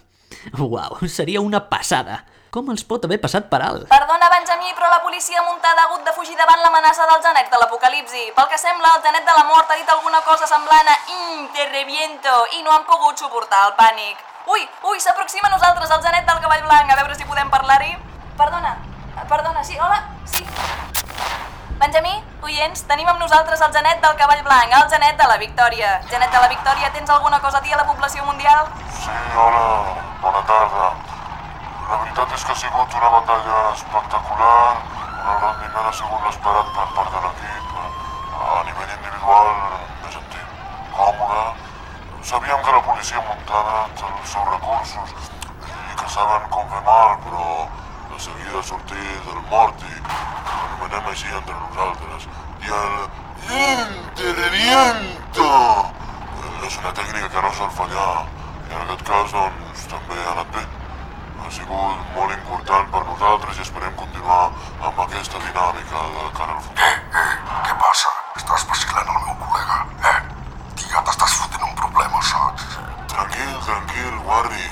Uau, 0.58 0.98
seria 1.06 1.46
una 1.46 1.68
passada. 1.70 2.24
Com 2.58 2.72
els 2.74 2.82
pot 2.90 3.04
haver 3.06 3.20
passat 3.22 3.52
per 3.52 3.60
alt? 3.62 3.84
Perdona, 3.92 4.28
Benjamí, 4.34 4.72
però 4.74 4.88
la 4.90 5.04
policia 5.06 5.44
muntada 5.46 5.84
ha 5.84 5.86
hagut 5.86 6.08
de 6.08 6.14
fugir 6.16 6.34
davant 6.40 6.58
l'amenaça 6.64 7.06
dels 7.06 7.22
genets 7.22 7.52
de 7.54 7.58
l'apocalipsi. 7.62 8.24
Pel 8.34 8.48
que 8.50 8.58
sembla, 8.58 8.96
el 8.98 9.04
genet 9.04 9.28
de 9.28 9.34
la 9.38 9.44
mort 9.46 9.70
ha 9.70 9.76
dit 9.78 9.92
alguna 9.94 10.24
cosa 10.26 10.48
semblant 10.50 10.88
a 10.90 10.96
«Mmm, 11.04 11.44
te 11.54 11.68
reviento» 11.70 12.32
i 12.58 12.64
no 12.66 12.72
han 12.74 12.88
pogut 12.90 13.22
suportar 13.22 13.60
el 13.68 13.76
pànic. 13.78 14.24
Ui, 14.50 14.64
ui, 14.90 14.98
s'aproxima 15.04 15.52
a 15.52 15.54
nosaltres 15.54 15.94
el 15.94 16.02
genet 16.08 16.26
del 16.26 16.40
cavall 16.46 16.64
blanc, 16.64 16.90
a 16.90 16.98
veure 16.98 17.18
si 17.20 17.28
podem 17.30 17.52
parlar-hi. 17.54 17.92
Perdona, 18.40 18.72
perdona, 19.30 19.62
sí, 19.68 19.78
hola, 19.78 20.00
sí. 20.26 20.42
Benjamí, 21.78 22.16
oients, 22.48 22.88
tenim 22.90 23.12
amb 23.12 23.22
nosaltres 23.22 23.62
el 23.68 23.76
genet 23.76 24.02
del 24.02 24.18
cavall 24.24 24.42
blanc, 24.48 24.74
el 24.80 24.90
genet 24.96 25.22
de 25.22 25.30
la 25.30 25.38
victòria. 25.44 25.94
Genet 26.10 26.34
de 26.34 26.42
la 26.42 26.50
victòria, 26.56 26.90
tens 26.98 27.14
alguna 27.20 27.38
cosa 27.46 27.62
a 27.62 27.62
dir 27.68 27.78
a 27.78 27.84
la 27.84 27.86
població 27.92 28.26
mundial? 28.26 28.66
Sí, 29.04 29.14
hola, 29.46 29.62
bona 30.26 30.44
tarda. 30.50 31.17
La 31.88 31.98
veritat 32.02 32.34
és 32.36 32.44
que 32.44 32.52
ha 32.52 32.60
sigut 32.60 32.96
una 33.00 33.10
batalla 33.14 33.58
espectacular, 33.72 34.64
el 35.32 35.38
rendiment 35.44 35.86
ha 35.88 35.94
sigut 35.96 36.26
l'esperat 36.26 36.72
per 36.76 36.88
part 36.96 37.14
de 37.14 37.20
l'equip, 37.26 37.68
a 38.38 38.56
nivell 38.68 38.92
individual 38.96 39.52
m'he 40.02 40.10
sentit 40.16 40.48
còmode. 40.98 41.44
Sabíem 42.32 42.60
que 42.66 42.74
la 42.76 42.82
policia 42.88 43.22
muntada 43.28 43.78
té 44.00 44.10
els 44.10 44.34
seus 44.34 44.50
recursos 44.50 45.14
i 45.72 45.96
que 46.02 46.10
saben 46.16 46.50
com 46.56 46.68
fer 46.74 46.82
mal, 46.90 47.16
però 47.24 47.46
de 48.12 48.20
seguida 48.26 48.64
sortir 48.72 49.08
del 49.30 49.40
mort 49.54 49.86
i 49.88 49.94
anomenem 50.02 51.08
així 51.14 51.32
entre 51.40 51.56
nosaltres. 51.62 52.28
I 52.68 52.74
el 52.82 52.96
interviento 54.02 55.48
és 56.68 56.82
una 56.84 56.92
tècnica 57.00 57.32
que 57.32 57.46
no 57.48 57.54
sol 57.62 57.72
fallar 57.80 58.12
i 58.26 58.74
en 58.74 58.82
aquest 58.82 59.08
cas 59.12 59.38
doncs 59.38 59.88
també 59.96 60.20
ha 60.26 60.36
anat 60.36 60.52
bé. 60.58 60.66
Sigut 61.58 62.02
molt 62.16 62.34
important 62.34 62.90
per 62.94 63.02
nosaltres 63.08 63.58
i 63.58 63.64
esperem 63.66 63.94
continuar 64.00 64.44
amb 64.90 65.00
aquesta 65.06 65.40
dinàmica 65.42 66.04
de 66.16 66.26
cara 66.38 66.56
al 66.56 66.62
futur. 66.66 66.86
Eh, 66.86 67.22
eh, 67.22 67.38
què 67.68 67.78
passa? 67.84 68.12
Estàs 68.42 68.66
vacilant 68.72 69.10
el 69.14 69.22
meu 69.26 69.38
col·lega, 69.44 69.78
eh? 70.12 70.20
Tia, 70.78 71.02
t'estàs 71.08 71.38
fotent 71.40 71.66
un 71.70 71.74
problema, 71.82 72.22
saps? 72.32 72.68
Tranquil, 73.14 73.56
tranquil, 73.70 74.20
Warri. 74.28 74.68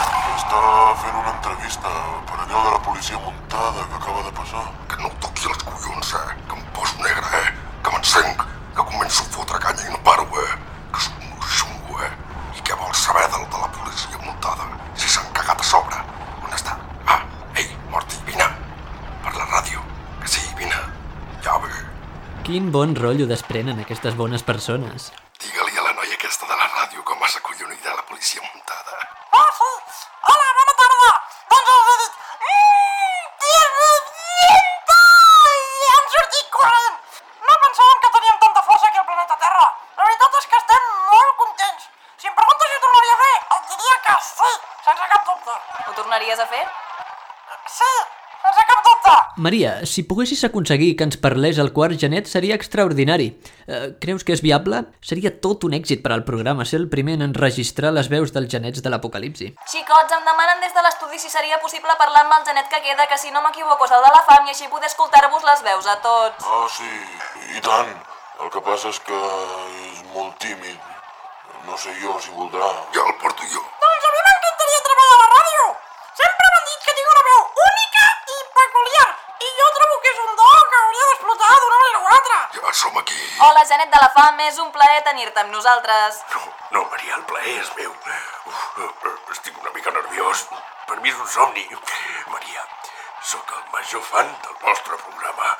Està 0.00 0.60
fent 1.02 1.18
una 1.20 1.34
entrevista 1.34 1.92
per 2.30 2.38
allò 2.44 2.62
de 2.66 2.72
la 2.76 2.82
policia 2.88 3.18
muntada 3.26 3.84
que 3.90 3.98
acaba 4.00 4.22
de 4.28 4.32
passar. 4.40 4.64
Que 4.88 5.02
no 5.02 5.10
em 5.10 5.18
toqui 5.26 5.50
els 5.50 5.64
collons, 5.68 6.14
eh? 6.22 6.36
Que 6.48 6.56
em 6.56 6.64
poso 6.78 7.04
negre, 7.04 7.42
eh? 7.42 7.52
Que 7.84 7.92
m'encenc, 7.96 8.46
que 8.78 8.86
començo 8.92 9.26
a 9.26 9.32
fotre 9.36 9.60
canya 9.66 9.90
i 9.90 9.92
no 9.92 10.00
paro, 10.08 10.24
eh? 10.46 10.56
Que 10.94 11.04
sóc 11.04 11.20
un 11.28 11.50
xungo, 11.58 12.00
eh? 12.06 12.12
I 12.56 12.64
què 12.64 12.80
vols 12.80 13.04
saber 13.04 13.26
del 13.36 13.44
de 13.52 13.60
la 13.66 13.70
policia 13.76 14.24
muntada? 14.24 14.70
Si 14.94 15.08
s'han 15.08 15.28
cagat 15.36 15.60
a 15.60 15.68
sobre. 15.74 16.00
On 16.46 16.56
està? 16.56 16.76
Ah, 17.06 17.20
ei, 17.54 17.68
Morty, 17.92 18.16
vine. 18.26 18.46
Per 19.24 19.34
la 19.36 19.46
ràdio. 19.52 19.82
Que 20.22 20.28
sí, 20.36 20.42
vine. 20.58 20.80
Ja 21.44 21.58
ve. 21.62 21.70
Quin 22.60 22.72
bon 22.76 22.90
rotllo 22.92 23.24
desprenen 23.24 23.78
aquestes 23.80 24.16
bones 24.18 24.42
persones. 24.44 25.04
Digue-li 25.40 25.78
a 25.80 25.84
la 25.86 25.94
noia 25.96 26.18
aquesta 26.18 26.48
de 26.50 26.58
la 26.60 26.66
ràdio 26.74 27.00
com 27.08 27.22
has 27.24 27.38
acollonit 27.38 27.86
a 27.88 27.94
la 27.96 28.04
policia 28.10 28.42
muntada. 28.44 28.98
Ah, 29.38 29.46
sí. 29.60 29.68
Hola, 30.32 30.50
bona 30.58 30.74
tarda. 30.82 31.08
Doncs 31.54 31.70
us 31.76 31.88
he 31.92 31.96
dit... 32.02 32.18
Mmm, 32.50 33.24
te 33.46 33.54
reviento! 33.78 35.00
I 35.86 35.88
han 35.94 36.12
sortit 36.18 36.52
corrent. 36.58 37.00
No 37.48 37.58
pensàvem 37.64 38.04
que 38.04 38.12
teníem 38.18 38.44
tanta 38.44 38.66
força 38.68 38.92
aquí 38.92 39.02
al 39.06 39.08
planeta 39.08 39.40
Terra. 39.46 39.66
La 39.96 40.10
veritat 40.10 40.38
és 40.44 40.52
que 40.52 40.62
estem 40.62 40.94
molt 41.16 41.34
contents. 41.40 41.90
Si 42.20 42.28
em 42.28 42.38
preguntes 42.44 42.74
si 42.74 42.76
ho 42.76 42.86
tornaria 42.86 43.16
a 43.16 43.20
fer, 43.24 43.34
et 43.56 43.74
diria 43.74 43.98
que 44.04 44.22
sí, 44.28 44.54
sense 44.90 45.12
cap 45.16 45.28
dubte. 45.32 45.60
Ho 45.88 46.00
tornaries 46.04 46.44
a 46.44 46.50
fer? 46.52 46.64
Sí, 47.80 47.94
dubte. 49.10 49.40
Maria, 49.40 49.86
si 49.86 50.02
poguessis 50.02 50.42
aconseguir 50.44 50.96
que 50.96 51.06
ens 51.06 51.16
parlés 51.16 51.58
el 51.58 51.72
quart 51.72 51.98
genet 51.98 52.28
seria 52.30 52.56
extraordinari. 52.58 53.28
Eh, 53.66 53.96
creus 54.02 54.24
que 54.24 54.34
és 54.36 54.42
viable? 54.42 54.82
Seria 55.00 55.32
tot 55.44 55.64
un 55.68 55.74
èxit 55.78 56.02
per 56.04 56.12
al 56.12 56.24
programa 56.24 56.64
ser 56.64 56.80
el 56.80 56.88
primer 56.92 57.18
en 57.18 57.26
enregistrar 57.28 57.92
les 57.96 58.10
veus 58.12 58.34
dels 58.36 58.50
genets 58.50 58.82
de 58.82 58.92
l'apocalipsi. 58.92 59.52
Xicots, 59.70 60.12
em 60.18 60.28
demanen 60.28 60.60
des 60.64 60.74
de 60.76 60.84
l'estudi 60.86 61.18
si 61.18 61.30
seria 61.32 61.60
possible 61.64 61.96
parlar 61.98 62.24
amb 62.26 62.38
el 62.38 62.46
genet 62.50 62.68
que 62.68 62.82
queda, 62.84 63.06
que 63.06 63.18
si 63.18 63.30
no 63.30 63.42
m'equivoco 63.42 63.88
és 63.88 63.96
el 63.96 64.06
de 64.06 64.14
la 64.14 64.22
fam 64.28 64.46
i 64.46 64.54
així 64.54 64.68
poder 64.68 64.90
escoltar-vos 64.92 65.44
les 65.50 65.62
veus 65.66 65.86
a 65.86 65.98
tots. 66.04 66.44
Ah, 66.44 66.66
sí, 66.70 66.92
i 67.56 67.60
tant. 67.64 67.92
El 68.40 68.48
que 68.48 68.60
passa 68.64 68.88
és 68.88 68.98
que 69.04 69.18
és 69.92 69.98
molt 70.14 70.36
tímid. 70.40 70.78
No 71.66 71.76
sé 71.76 71.92
jo 72.00 72.14
si 72.24 72.30
voldrà. 72.32 72.68
Ja 72.94 73.02
el 73.04 73.16
porto 73.20 73.44
jo. 73.52 73.60
Doncs 73.82 74.06
a 74.08 74.12
mi 74.14 74.22
m'encantaria 74.26 74.80
treballar 74.86 75.16
a 75.16 75.20
la 75.22 75.28
ràdio. 75.34 75.66
Sempre 76.20 76.46
m'han 76.52 76.64
dit 76.70 76.86
que 76.86 76.94
tinc 76.98 77.10
una 77.14 77.24
veu 77.26 77.42
única 77.66 78.06
i 78.34 78.38
peculiar. 78.56 79.08
I 79.44 79.50
jo 79.58 79.66
trobo 79.76 79.98
que 80.04 80.14
és 80.14 80.22
un 80.24 80.32
do 80.40 80.48
que 80.70 80.80
hauria 80.80 81.08
d'explotar 81.10 81.52
d'una 81.60 81.82
manera 81.82 82.00
o 82.00 82.06
una 82.06 82.16
altra. 82.16 82.29
Ja 82.54 82.72
som 82.72 82.96
aquí. 82.98 83.18
Hola, 83.40 83.62
genet 83.68 83.90
de 83.92 83.98
la 84.00 84.08
fam, 84.16 84.38
és 84.46 84.58
un 84.58 84.70
plaer 84.72 85.02
tenir-te 85.06 85.40
amb 85.42 85.52
nosaltres. 85.54 86.20
No, 86.34 86.40
no, 86.76 86.84
Maria, 86.90 87.16
el 87.18 87.24
plaer 87.28 87.56
és 87.60 87.70
meu. 87.78 87.92
Uf, 88.46 88.62
eh, 88.84 89.12
estic 89.34 89.58
una 89.60 89.72
mica 89.74 89.92
nerviós. 89.94 90.46
Per 90.88 91.00
mi 91.00 91.10
és 91.12 91.18
un 91.20 91.28
somni. 91.28 91.66
Maria, 92.32 92.64
sóc 93.22 93.52
el 93.58 93.64
major 93.74 94.02
fan 94.02 94.32
del 94.46 94.56
vostre 94.64 94.96
programa. 95.04 95.52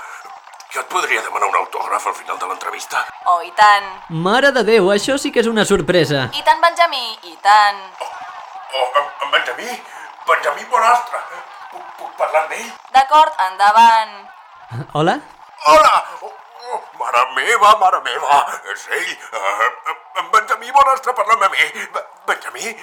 Jo 0.72 0.80
et 0.80 0.88
podria 0.88 1.22
demanar 1.22 1.48
un 1.50 1.56
autògraf 1.60 2.06
al 2.06 2.14
final 2.14 2.38
de 2.38 2.46
l'entrevista? 2.46 3.04
Oh, 3.26 3.40
i 3.42 3.50
tant. 3.58 3.88
Mare 4.08 4.52
de 4.54 4.62
Déu, 4.64 4.90
això 4.94 5.18
sí 5.18 5.32
que 5.34 5.42
és 5.42 5.50
una 5.50 5.64
sorpresa. 5.64 6.28
I 6.32 6.44
tant, 6.46 6.60
Benjamí, 6.62 7.18
i 7.26 7.36
tant. 7.42 7.80
Oh, 8.00 8.86
en, 9.00 9.08
en 9.26 9.30
Benjamí? 9.34 9.80
Benjamí 10.28 10.64
Bonastre. 10.70 11.22
Puc, 11.72 11.82
puc 11.98 12.14
parlar 12.18 12.44
amb 12.44 12.54
ell? 12.58 12.70
D'acord, 12.94 13.34
endavant. 13.50 14.14
Hola? 14.94 15.18
Hola! 15.66 15.96
Oh, 16.60 16.80
mare 17.00 17.22
meva, 17.36 17.70
mare 17.80 18.00
meva! 18.04 18.40
És 18.72 18.86
ell! 18.96 19.12
Uh, 19.32 19.68
en 20.20 20.30
Benjamí 20.34 20.70
Bonastre, 20.76 21.14
parla'm 21.16 21.42
amb 21.46 21.56
ell! 21.64 21.78
Be- 21.94 22.04
Benjamí, 22.28 22.74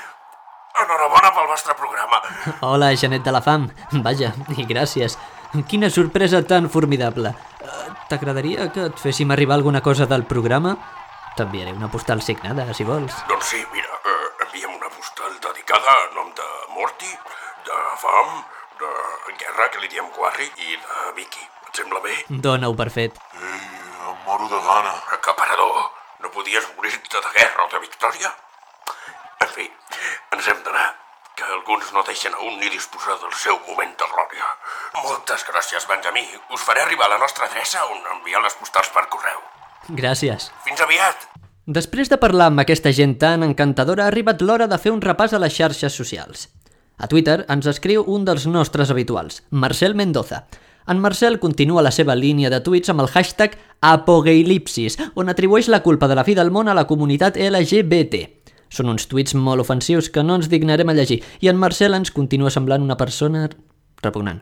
enhorabona 0.84 1.32
pel 1.36 1.48
vostre 1.52 1.76
programa. 1.78 2.20
Hola, 2.66 2.92
genet 2.98 3.24
de 3.26 3.34
la 3.36 3.42
fam. 3.46 3.68
Vaja, 4.06 4.34
i 4.58 4.66
gràcies. 4.70 5.18
Quina 5.70 5.90
sorpresa 5.94 6.42
tan 6.48 6.70
formidable. 6.70 7.32
Eh, 7.62 7.88
T'agradaria 8.10 8.70
que 8.74 8.88
et 8.90 9.00
féssim 9.02 9.32
arribar 9.32 9.56
alguna 9.60 9.82
cosa 9.86 10.06
del 10.10 10.26
programa? 10.26 10.76
T'enviaré 11.38 11.74
una 11.76 11.90
postal 11.92 12.22
signada, 12.26 12.66
si 12.74 12.84
vols. 12.88 13.14
Doncs 13.30 13.46
sí, 13.54 13.62
mira, 13.74 14.00
eh, 14.04 14.46
enviem 14.48 14.74
una 14.74 14.90
postal 14.90 15.38
dedicada 15.44 15.94
a 15.94 16.08
nom 16.16 16.32
de 16.36 16.48
Morty, 16.76 17.12
de 17.68 17.78
Fam, 18.02 18.34
de 18.82 19.38
Guerra, 19.38 19.70
que 19.72 19.80
li 19.84 19.88
diem 19.94 20.10
Quarry, 20.18 20.50
i 20.66 20.76
de 20.82 21.14
Vicky. 21.20 21.46
Et 21.68 21.82
sembla 21.84 22.00
bé? 22.02 22.16
Dóna-ho 22.30 22.74
per 22.80 22.90
fet. 22.90 23.18
Moro 24.28 24.44
de 24.52 24.60
gana. 24.60 24.94
Acaparador, 25.16 25.88
no 26.20 26.30
podies 26.36 26.66
morir-te 26.76 27.20
de 27.26 27.30
guerra 27.32 27.64
o 27.64 27.70
de 27.72 27.80
victòria? 27.80 28.28
En 29.40 29.48
fi, 29.56 29.68
ens 30.36 30.50
hem 30.52 30.60
d'anar, 30.66 30.90
que 31.40 31.48
alguns 31.48 31.94
no 31.96 32.04
deixen 32.04 32.36
a 32.36 32.44
un 32.44 32.60
ni 32.60 32.68
disposar 32.74 33.16
del 33.22 33.32
seu 33.40 33.56
moment 33.70 33.96
de 33.96 34.10
glòria. 34.12 34.50
Moltes 35.00 35.48
gràcies, 35.48 35.88
Benjamí. 35.88 36.26
Us 36.52 36.68
faré 36.68 36.84
arribar 36.84 37.08
a 37.08 37.14
la 37.16 37.22
nostra 37.24 37.48
adreça 37.48 37.86
on 37.88 38.04
enviar 38.18 38.44
les 38.44 38.60
postals 38.60 38.92
per 38.92 39.08
correu. 39.08 39.40
Gràcies. 39.96 40.52
Fins 40.68 40.84
aviat! 40.84 41.30
Després 41.80 42.12
de 42.12 42.20
parlar 42.20 42.52
amb 42.52 42.68
aquesta 42.68 42.92
gent 42.92 43.16
tan 43.24 43.48
encantadora, 43.48 44.04
ha 44.04 44.12
arribat 44.12 44.44
l'hora 44.44 44.68
de 44.68 44.76
fer 44.76 44.92
un 44.92 45.04
repàs 45.04 45.32
a 45.32 45.40
les 45.40 45.56
xarxes 45.56 45.96
socials. 45.96 46.50
A 47.00 47.08
Twitter 47.08 47.46
ens 47.48 47.68
escriu 47.72 48.04
un 48.12 48.28
dels 48.28 48.44
nostres 48.52 48.92
habituals, 48.92 49.46
Marcel 49.52 49.96
Mendoza. 49.96 50.44
En 50.88 51.02
Marcel 51.04 51.40
continua 51.40 51.84
la 51.84 51.92
seva 51.92 52.16
línia 52.16 52.50
de 52.50 52.62
tuits 52.64 52.88
amb 52.94 53.04
el 53.04 53.10
hashtag 53.12 53.58
apogeilipsis, 53.84 54.96
on 55.20 55.28
atribueix 55.28 55.68
la 55.68 55.82
culpa 55.84 56.08
de 56.08 56.16
la 56.16 56.24
fi 56.24 56.36
del 56.38 56.52
món 56.56 56.72
a 56.72 56.76
la 56.78 56.86
comunitat 56.88 57.36
LGBT. 57.36 58.22
Són 58.72 58.88
uns 58.92 59.08
tuits 59.12 59.36
molt 59.36 59.64
ofensius 59.64 60.08
que 60.12 60.24
no 60.24 60.38
ens 60.40 60.48
dignarem 60.52 60.88
a 60.88 60.96
llegir 60.96 61.20
i 61.44 61.52
en 61.52 61.60
Marcel 61.60 61.96
ens 61.98 62.12
continua 62.16 62.52
semblant 62.52 62.84
una 62.84 62.96
persona 63.00 63.50
repugnant. 64.04 64.40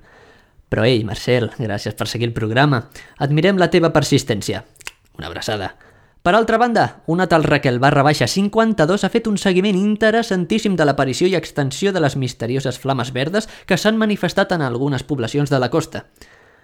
Però 0.70 0.86
ei, 0.86 1.04
Marcel, 1.06 1.50
gràcies 1.58 1.98
per 1.98 2.08
seguir 2.10 2.30
el 2.30 2.38
programa. 2.38 2.84
Admirem 3.22 3.58
la 3.58 3.72
teva 3.74 3.94
persistència. 3.94 4.64
Una 5.18 5.30
abraçada. 5.34 5.76
Per 6.26 6.34
altra 6.34 6.58
banda, 6.58 7.04
una 7.06 7.28
tal 7.30 7.44
Raquel 7.44 7.78
barra 7.78 8.02
baixa 8.02 8.26
52 8.26 9.04
ha 9.06 9.10
fet 9.14 9.28
un 9.30 9.36
seguiment 9.38 9.76
interessantíssim 9.78 10.74
de 10.74 10.88
l'aparició 10.90 11.30
i 11.30 11.36
extensió 11.38 11.92
de 11.94 12.02
les 12.02 12.16
misterioses 12.18 12.80
flames 12.82 13.12
verdes 13.14 13.46
que 13.70 13.78
s'han 13.78 14.02
manifestat 14.02 14.56
en 14.58 14.64
algunes 14.66 15.06
poblacions 15.06 15.54
de 15.54 15.60
la 15.62 15.70
costa. 15.70 16.08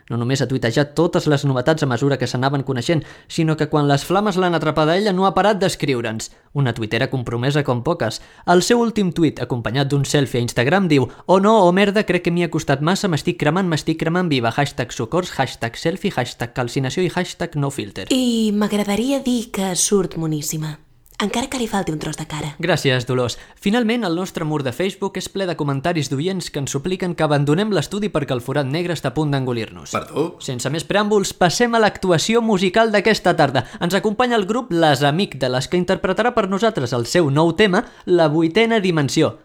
No 0.10 0.18
només 0.18 0.42
ha 0.42 0.48
tuitejat 0.50 0.94
totes 0.98 1.28
les 1.32 1.46
novetats 1.46 1.84
a 1.84 1.90
mesura 1.90 2.18
que 2.18 2.28
s'anaven 2.28 2.64
coneixent, 2.68 3.04
sinó 3.28 3.56
que 3.58 3.70
quan 3.70 3.88
les 3.88 4.06
flames 4.06 4.38
l'han 4.38 4.58
atrapada 4.58 4.98
ella 4.98 5.14
no 5.14 5.26
ha 5.28 5.34
parat 5.36 5.62
d'escriure'ns. 5.62 6.32
Una 6.54 6.74
tuitera 6.74 7.10
compromesa 7.10 7.64
com 7.64 7.84
poques. 7.84 8.22
El 8.46 8.64
seu 8.66 8.82
últim 8.82 9.14
tuit, 9.16 9.40
acompanyat 9.40 9.88
d'un 9.92 10.06
selfie 10.06 10.42
a 10.42 10.46
Instagram, 10.46 10.90
diu 10.92 11.08
«Oh 11.26 11.40
no, 11.40 11.58
oh 11.64 11.72
merda, 11.72 12.04
crec 12.04 12.26
que 12.26 12.36
m'hi 12.36 12.46
ha 12.46 12.52
costat 12.52 12.82
massa, 12.82 13.08
m'estic 13.08 13.40
cremant, 13.40 13.70
m'estic 13.72 14.00
cremant 14.02 14.30
viva, 14.32 14.52
hashtag 14.52 14.92
socors, 14.92 15.36
hashtag 15.40 15.80
selfie, 15.80 16.14
hashtag 16.16 16.56
calcinació 16.58 17.04
i 17.06 17.12
hashtag 17.14 17.56
no 17.56 17.72
filter». 17.72 18.08
I 18.12 18.52
m'agradaria 18.56 19.22
dir 19.24 19.52
que 19.56 19.76
surt 19.76 20.18
moníssima. 20.18 20.78
Encara 21.22 21.46
que 21.54 21.60
li 21.62 21.68
falti 21.70 21.94
un 21.94 22.00
tros 22.02 22.18
de 22.18 22.26
cara. 22.26 22.56
Gràcies, 22.58 23.06
Dolors. 23.06 23.36
Finalment, 23.62 24.08
el 24.08 24.16
nostre 24.18 24.46
mur 24.48 24.64
de 24.66 24.72
Facebook 24.74 25.20
és 25.22 25.28
ple 25.30 25.46
de 25.46 25.54
comentaris 25.60 26.10
d'oients 26.10 26.50
que 26.50 26.58
ens 26.64 26.74
supliquen 26.74 27.14
que 27.14 27.28
abandonem 27.28 27.70
l'estudi 27.70 28.10
perquè 28.10 28.34
el 28.34 28.42
forat 28.42 28.66
negre 28.66 28.98
està 28.98 29.12
a 29.12 29.14
punt 29.14 29.30
d'engolir-nos. 29.30 29.94
Perdó? 29.94 30.26
Sense 30.42 30.72
més 30.74 30.88
preàmbuls, 30.90 31.36
passem 31.38 31.78
a 31.78 31.84
l'actuació 31.84 32.42
musical 32.42 32.90
d'aquesta 32.90 33.36
tarda. 33.38 33.68
Ens 33.78 33.94
acompanya 33.94 34.40
el 34.40 34.50
grup 34.50 34.74
Les 34.74 35.06
Amígdales, 35.06 35.70
que 35.70 35.78
interpretarà 35.78 36.34
per 36.34 36.50
nosaltres 36.50 36.98
el 36.98 37.06
seu 37.06 37.30
nou 37.30 37.54
tema, 37.54 37.86
La 38.06 38.26
vuitena 38.28 38.82
dimensió. 38.82 39.36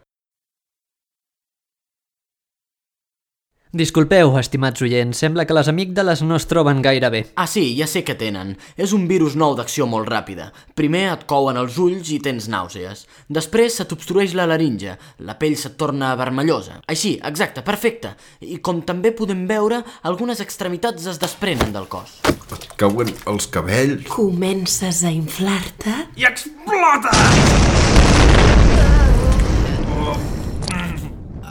Disculpeu, 3.74 4.30
estimats 4.38 4.80
oients, 4.80 5.18
sembla 5.18 5.44
que 5.44 5.54
les 5.56 5.66
amígdales 5.68 6.20
no 6.22 6.36
es 6.38 6.46
troben 6.46 6.78
gaire 6.84 7.08
bé. 7.10 7.22
Ah 7.34 7.48
sí, 7.50 7.64
ja 7.74 7.88
sé 7.90 8.04
què 8.06 8.14
tenen. 8.14 8.54
És 8.78 8.92
un 8.94 9.08
virus 9.10 9.34
nou 9.34 9.56
d'acció 9.58 9.88
molt 9.90 10.06
ràpida. 10.08 10.52
Primer 10.78 11.02
et 11.10 11.24
couen 11.26 11.58
els 11.58 11.74
ulls 11.82 12.12
i 12.14 12.20
tens 12.22 12.46
nàusees. 12.48 13.04
Després 13.26 13.80
se 13.80 13.88
t'obstrueix 13.90 14.36
la 14.38 14.46
laringe, 14.46 14.94
la 15.18 15.34
pell 15.40 15.58
se't 15.58 15.74
torna 15.76 16.14
vermellosa. 16.16 16.78
Així, 16.86 17.16
exacte, 17.26 17.66
perfecte. 17.66 18.14
I 18.40 18.60
com 18.62 18.84
també 18.86 19.10
podem 19.10 19.44
veure, 19.50 19.82
algunes 20.06 20.40
extremitats 20.40 21.10
es 21.10 21.18
desprenen 21.18 21.74
del 21.74 21.90
cos. 21.90 22.20
Et 22.54 22.70
cauen 22.78 23.10
els 23.26 23.50
cabells. 23.50 24.06
Comences 24.14 25.02
a 25.02 25.10
inflar-te? 25.10 25.98
I 26.14 26.30
explota! 26.30 27.95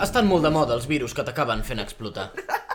Estan 0.03 0.27
molt 0.27 0.43
de 0.43 0.51
moda 0.51 0.75
els 0.75 0.88
virus 0.91 1.13
que 1.15 1.23
t'acaben 1.23 1.63
fent 1.63 1.79
explotar. 1.79 2.31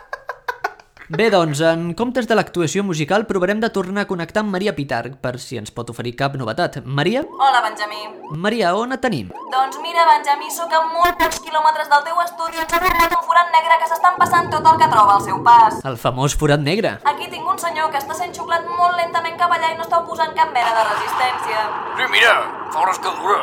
Bé, 1.11 1.25
doncs, 1.27 1.59
en 1.67 1.89
comptes 1.99 2.23
de 2.23 2.35
l'actuació 2.37 2.85
musical, 2.87 3.25
provarem 3.27 3.59
de 3.59 3.67
tornar 3.75 4.05
a 4.05 4.07
connectar 4.07 4.45
amb 4.45 4.53
Maria 4.55 4.71
Pitarc, 4.77 5.17
per 5.19 5.33
si 5.43 5.57
ens 5.59 5.73
pot 5.75 5.89
oferir 5.91 6.13
cap 6.15 6.37
novetat. 6.39 6.77
Maria? 6.85 7.25
Hola, 7.35 7.59
Benjamí. 7.65 7.99
Maria, 8.45 8.69
on 8.79 8.95
et 8.95 9.03
tenim? 9.03 9.33
Doncs 9.51 9.81
mira, 9.83 10.05
Benjamí, 10.07 10.47
sóc 10.55 10.71
a 10.71 10.79
molt 10.93 11.19
pocs 11.19 11.43
quilòmetres 11.43 11.91
del 11.91 12.07
teu 12.07 12.23
estudi 12.23 12.63
on 12.63 12.71
s'ha 12.71 12.79
format 12.85 13.17
un 13.19 13.27
forat 13.27 13.51
negre 13.57 13.81
que 13.83 13.91
s'estan 13.91 14.15
passant 14.23 14.49
tot 14.55 14.71
el 14.71 14.79
que 14.79 14.89
troba 14.95 15.19
al 15.19 15.27
seu 15.27 15.43
pas. 15.43 15.83
El 15.91 15.99
famós 15.99 16.39
forat 16.39 16.63
negre. 16.63 16.95
Aquí 17.11 17.27
tinc 17.27 17.43
un 17.43 17.59
senyor 17.59 17.91
que 17.91 17.99
està 17.99 18.15
sent 18.15 18.31
xuclat 18.39 18.71
molt 18.71 18.95
lentament 19.03 19.35
cap 19.35 19.51
allà 19.51 19.75
i 19.75 19.79
no 19.81 19.83
està 19.83 19.99
oposant 19.99 20.31
cap 20.39 20.55
mena 20.55 20.71
de 20.79 20.89
resistència. 20.93 21.69
Sí, 21.99 22.11
mira, 22.15 22.35
fa 22.71 22.85
hores 22.87 23.03
que 23.03 23.17
dura. 23.19 23.41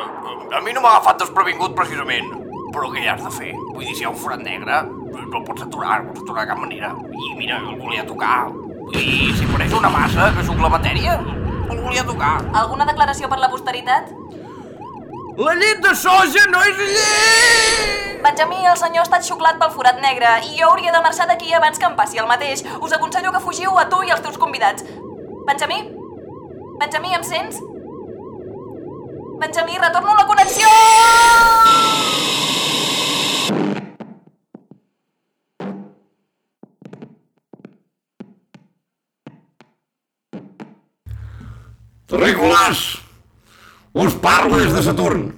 A 0.56 0.64
mi 0.64 0.72
no 0.72 0.80
m'ha 0.80 0.96
agafat 0.96 1.20
desprevingut, 1.20 1.76
precisament. 1.76 2.47
Però 2.72 2.90
què 2.92 3.02
hi 3.02 3.08
has 3.08 3.22
de 3.24 3.30
fer? 3.32 3.52
Vull 3.72 3.84
dir, 3.86 3.94
si 3.96 4.04
hi 4.04 4.06
ha 4.06 4.12
un 4.12 4.18
forat 4.20 4.42
negre, 4.44 4.82
no 4.84 5.40
el 5.40 5.44
pots 5.46 5.64
aturar, 5.64 6.02
no 6.02 6.10
el 6.10 6.16
pots 6.16 6.24
aturar 6.26 6.44
de 6.44 6.50
cap 6.52 6.60
manera. 6.60 6.90
I 7.16 7.34
mira, 7.38 7.60
el 7.64 7.78
volia 7.80 8.04
tocar. 8.06 8.50
I 8.92 9.32
si 9.36 9.48
pareix 9.48 9.76
una 9.76 9.90
massa 9.92 10.30
que 10.36 10.44
suc 10.44 10.60
la 10.60 10.72
matèria, 10.72 11.18
el 11.68 11.80
volia 11.80 12.04
tocar. 12.08 12.34
Alguna 12.62 12.88
declaració 12.88 13.30
per 13.32 13.40
la 13.40 13.50
posteritat? 13.52 14.12
La 15.38 15.54
llet 15.54 15.80
de 15.84 15.94
soja 15.94 16.44
no 16.52 16.60
és 16.66 16.80
llet! 16.82 18.06
Benjamí, 18.24 18.58
el 18.66 18.76
senyor 18.76 19.04
ha 19.04 19.06
estat 19.06 19.26
xuclat 19.28 19.60
pel 19.60 19.70
forat 19.70 20.00
negre 20.02 20.32
i 20.48 20.56
jo 20.58 20.72
hauria 20.72 20.92
de 20.92 21.02
marxar 21.04 21.28
d'aquí 21.30 21.52
abans 21.54 21.78
que 21.78 21.86
em 21.86 21.94
passi 21.96 22.18
el 22.18 22.26
mateix. 22.26 22.64
Us 22.82 22.96
aconsello 22.96 23.32
que 23.32 23.44
fugiu 23.44 23.78
a 23.78 23.86
tu 23.88 24.02
i 24.02 24.10
als 24.10 24.24
teus 24.24 24.40
convidats. 24.42 24.84
Benjamí? 25.46 25.84
Benjamí, 26.82 27.14
em 27.14 27.24
sents? 27.24 27.62
Benjamí, 29.38 29.78
retorno 29.78 30.18
la 30.18 30.26
connexió! 30.26 30.66
Terrícoles! 42.08 42.98
Us 43.92 44.14
parlo 44.14 44.56
des 44.56 44.72
de 44.72 44.82
Saturn. 44.82 45.28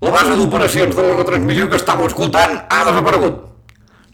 La 0.00 0.10
base 0.10 0.36
d'operacions 0.38 0.94
de 0.96 1.02
la 1.04 1.16
retransmissió 1.18 1.66
que 1.68 1.76
estàveu 1.76 2.08
escoltant 2.08 2.54
ha 2.72 2.78
desaparegut. 2.86 3.42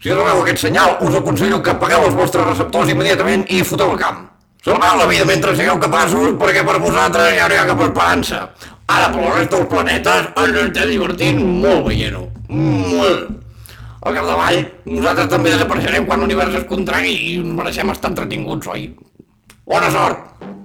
Si 0.03 0.11
rebeu 0.11 0.41
aquest 0.41 0.65
senyal, 0.65 0.97
us 1.05 1.15
aconsello 1.15 1.61
que 1.63 1.71
apagueu 1.71 2.09
els 2.09 2.17
vostres 2.17 2.43
receptors 2.49 2.91
immediatament 2.91 3.45
i 3.47 3.61
foteu 3.63 3.93
el 3.93 4.01
camp. 4.01 4.25
Salveu 4.65 4.99
la 4.99 5.07
vida 5.07 5.29
mentre 5.29 5.53
sigueu 5.55 5.79
capaços, 5.79 6.35
perquè 6.41 6.65
per 6.67 6.75
vosaltres 6.83 7.37
ja 7.37 7.47
no 7.47 7.55
hi 7.55 7.61
ha 7.61 7.69
cap 7.69 7.85
esperança. 7.87 8.41
Ara, 8.91 9.07
per 9.13 9.23
la 9.23 9.31
resta 9.37 9.55
dels 9.55 9.71
planetes, 9.71 10.29
ens 10.43 10.61
estem 10.65 10.91
divertint 10.91 11.41
molt 11.63 11.87
veient-ho. 11.87 12.25
Molt. 12.49 13.31
Al 14.03 14.19
capdavall, 14.19 14.59
nosaltres 14.91 15.31
també 15.31 15.55
desapareixerem 15.55 16.09
quan 16.09 16.19
l'univers 16.19 16.59
es 16.59 16.67
contragui 16.67 17.15
i 17.31 17.39
mereixem 17.45 17.95
estar 17.95 18.11
entretinguts, 18.11 18.67
oi? 18.75 18.89
Bona 19.63 19.93
sort! 19.93 20.64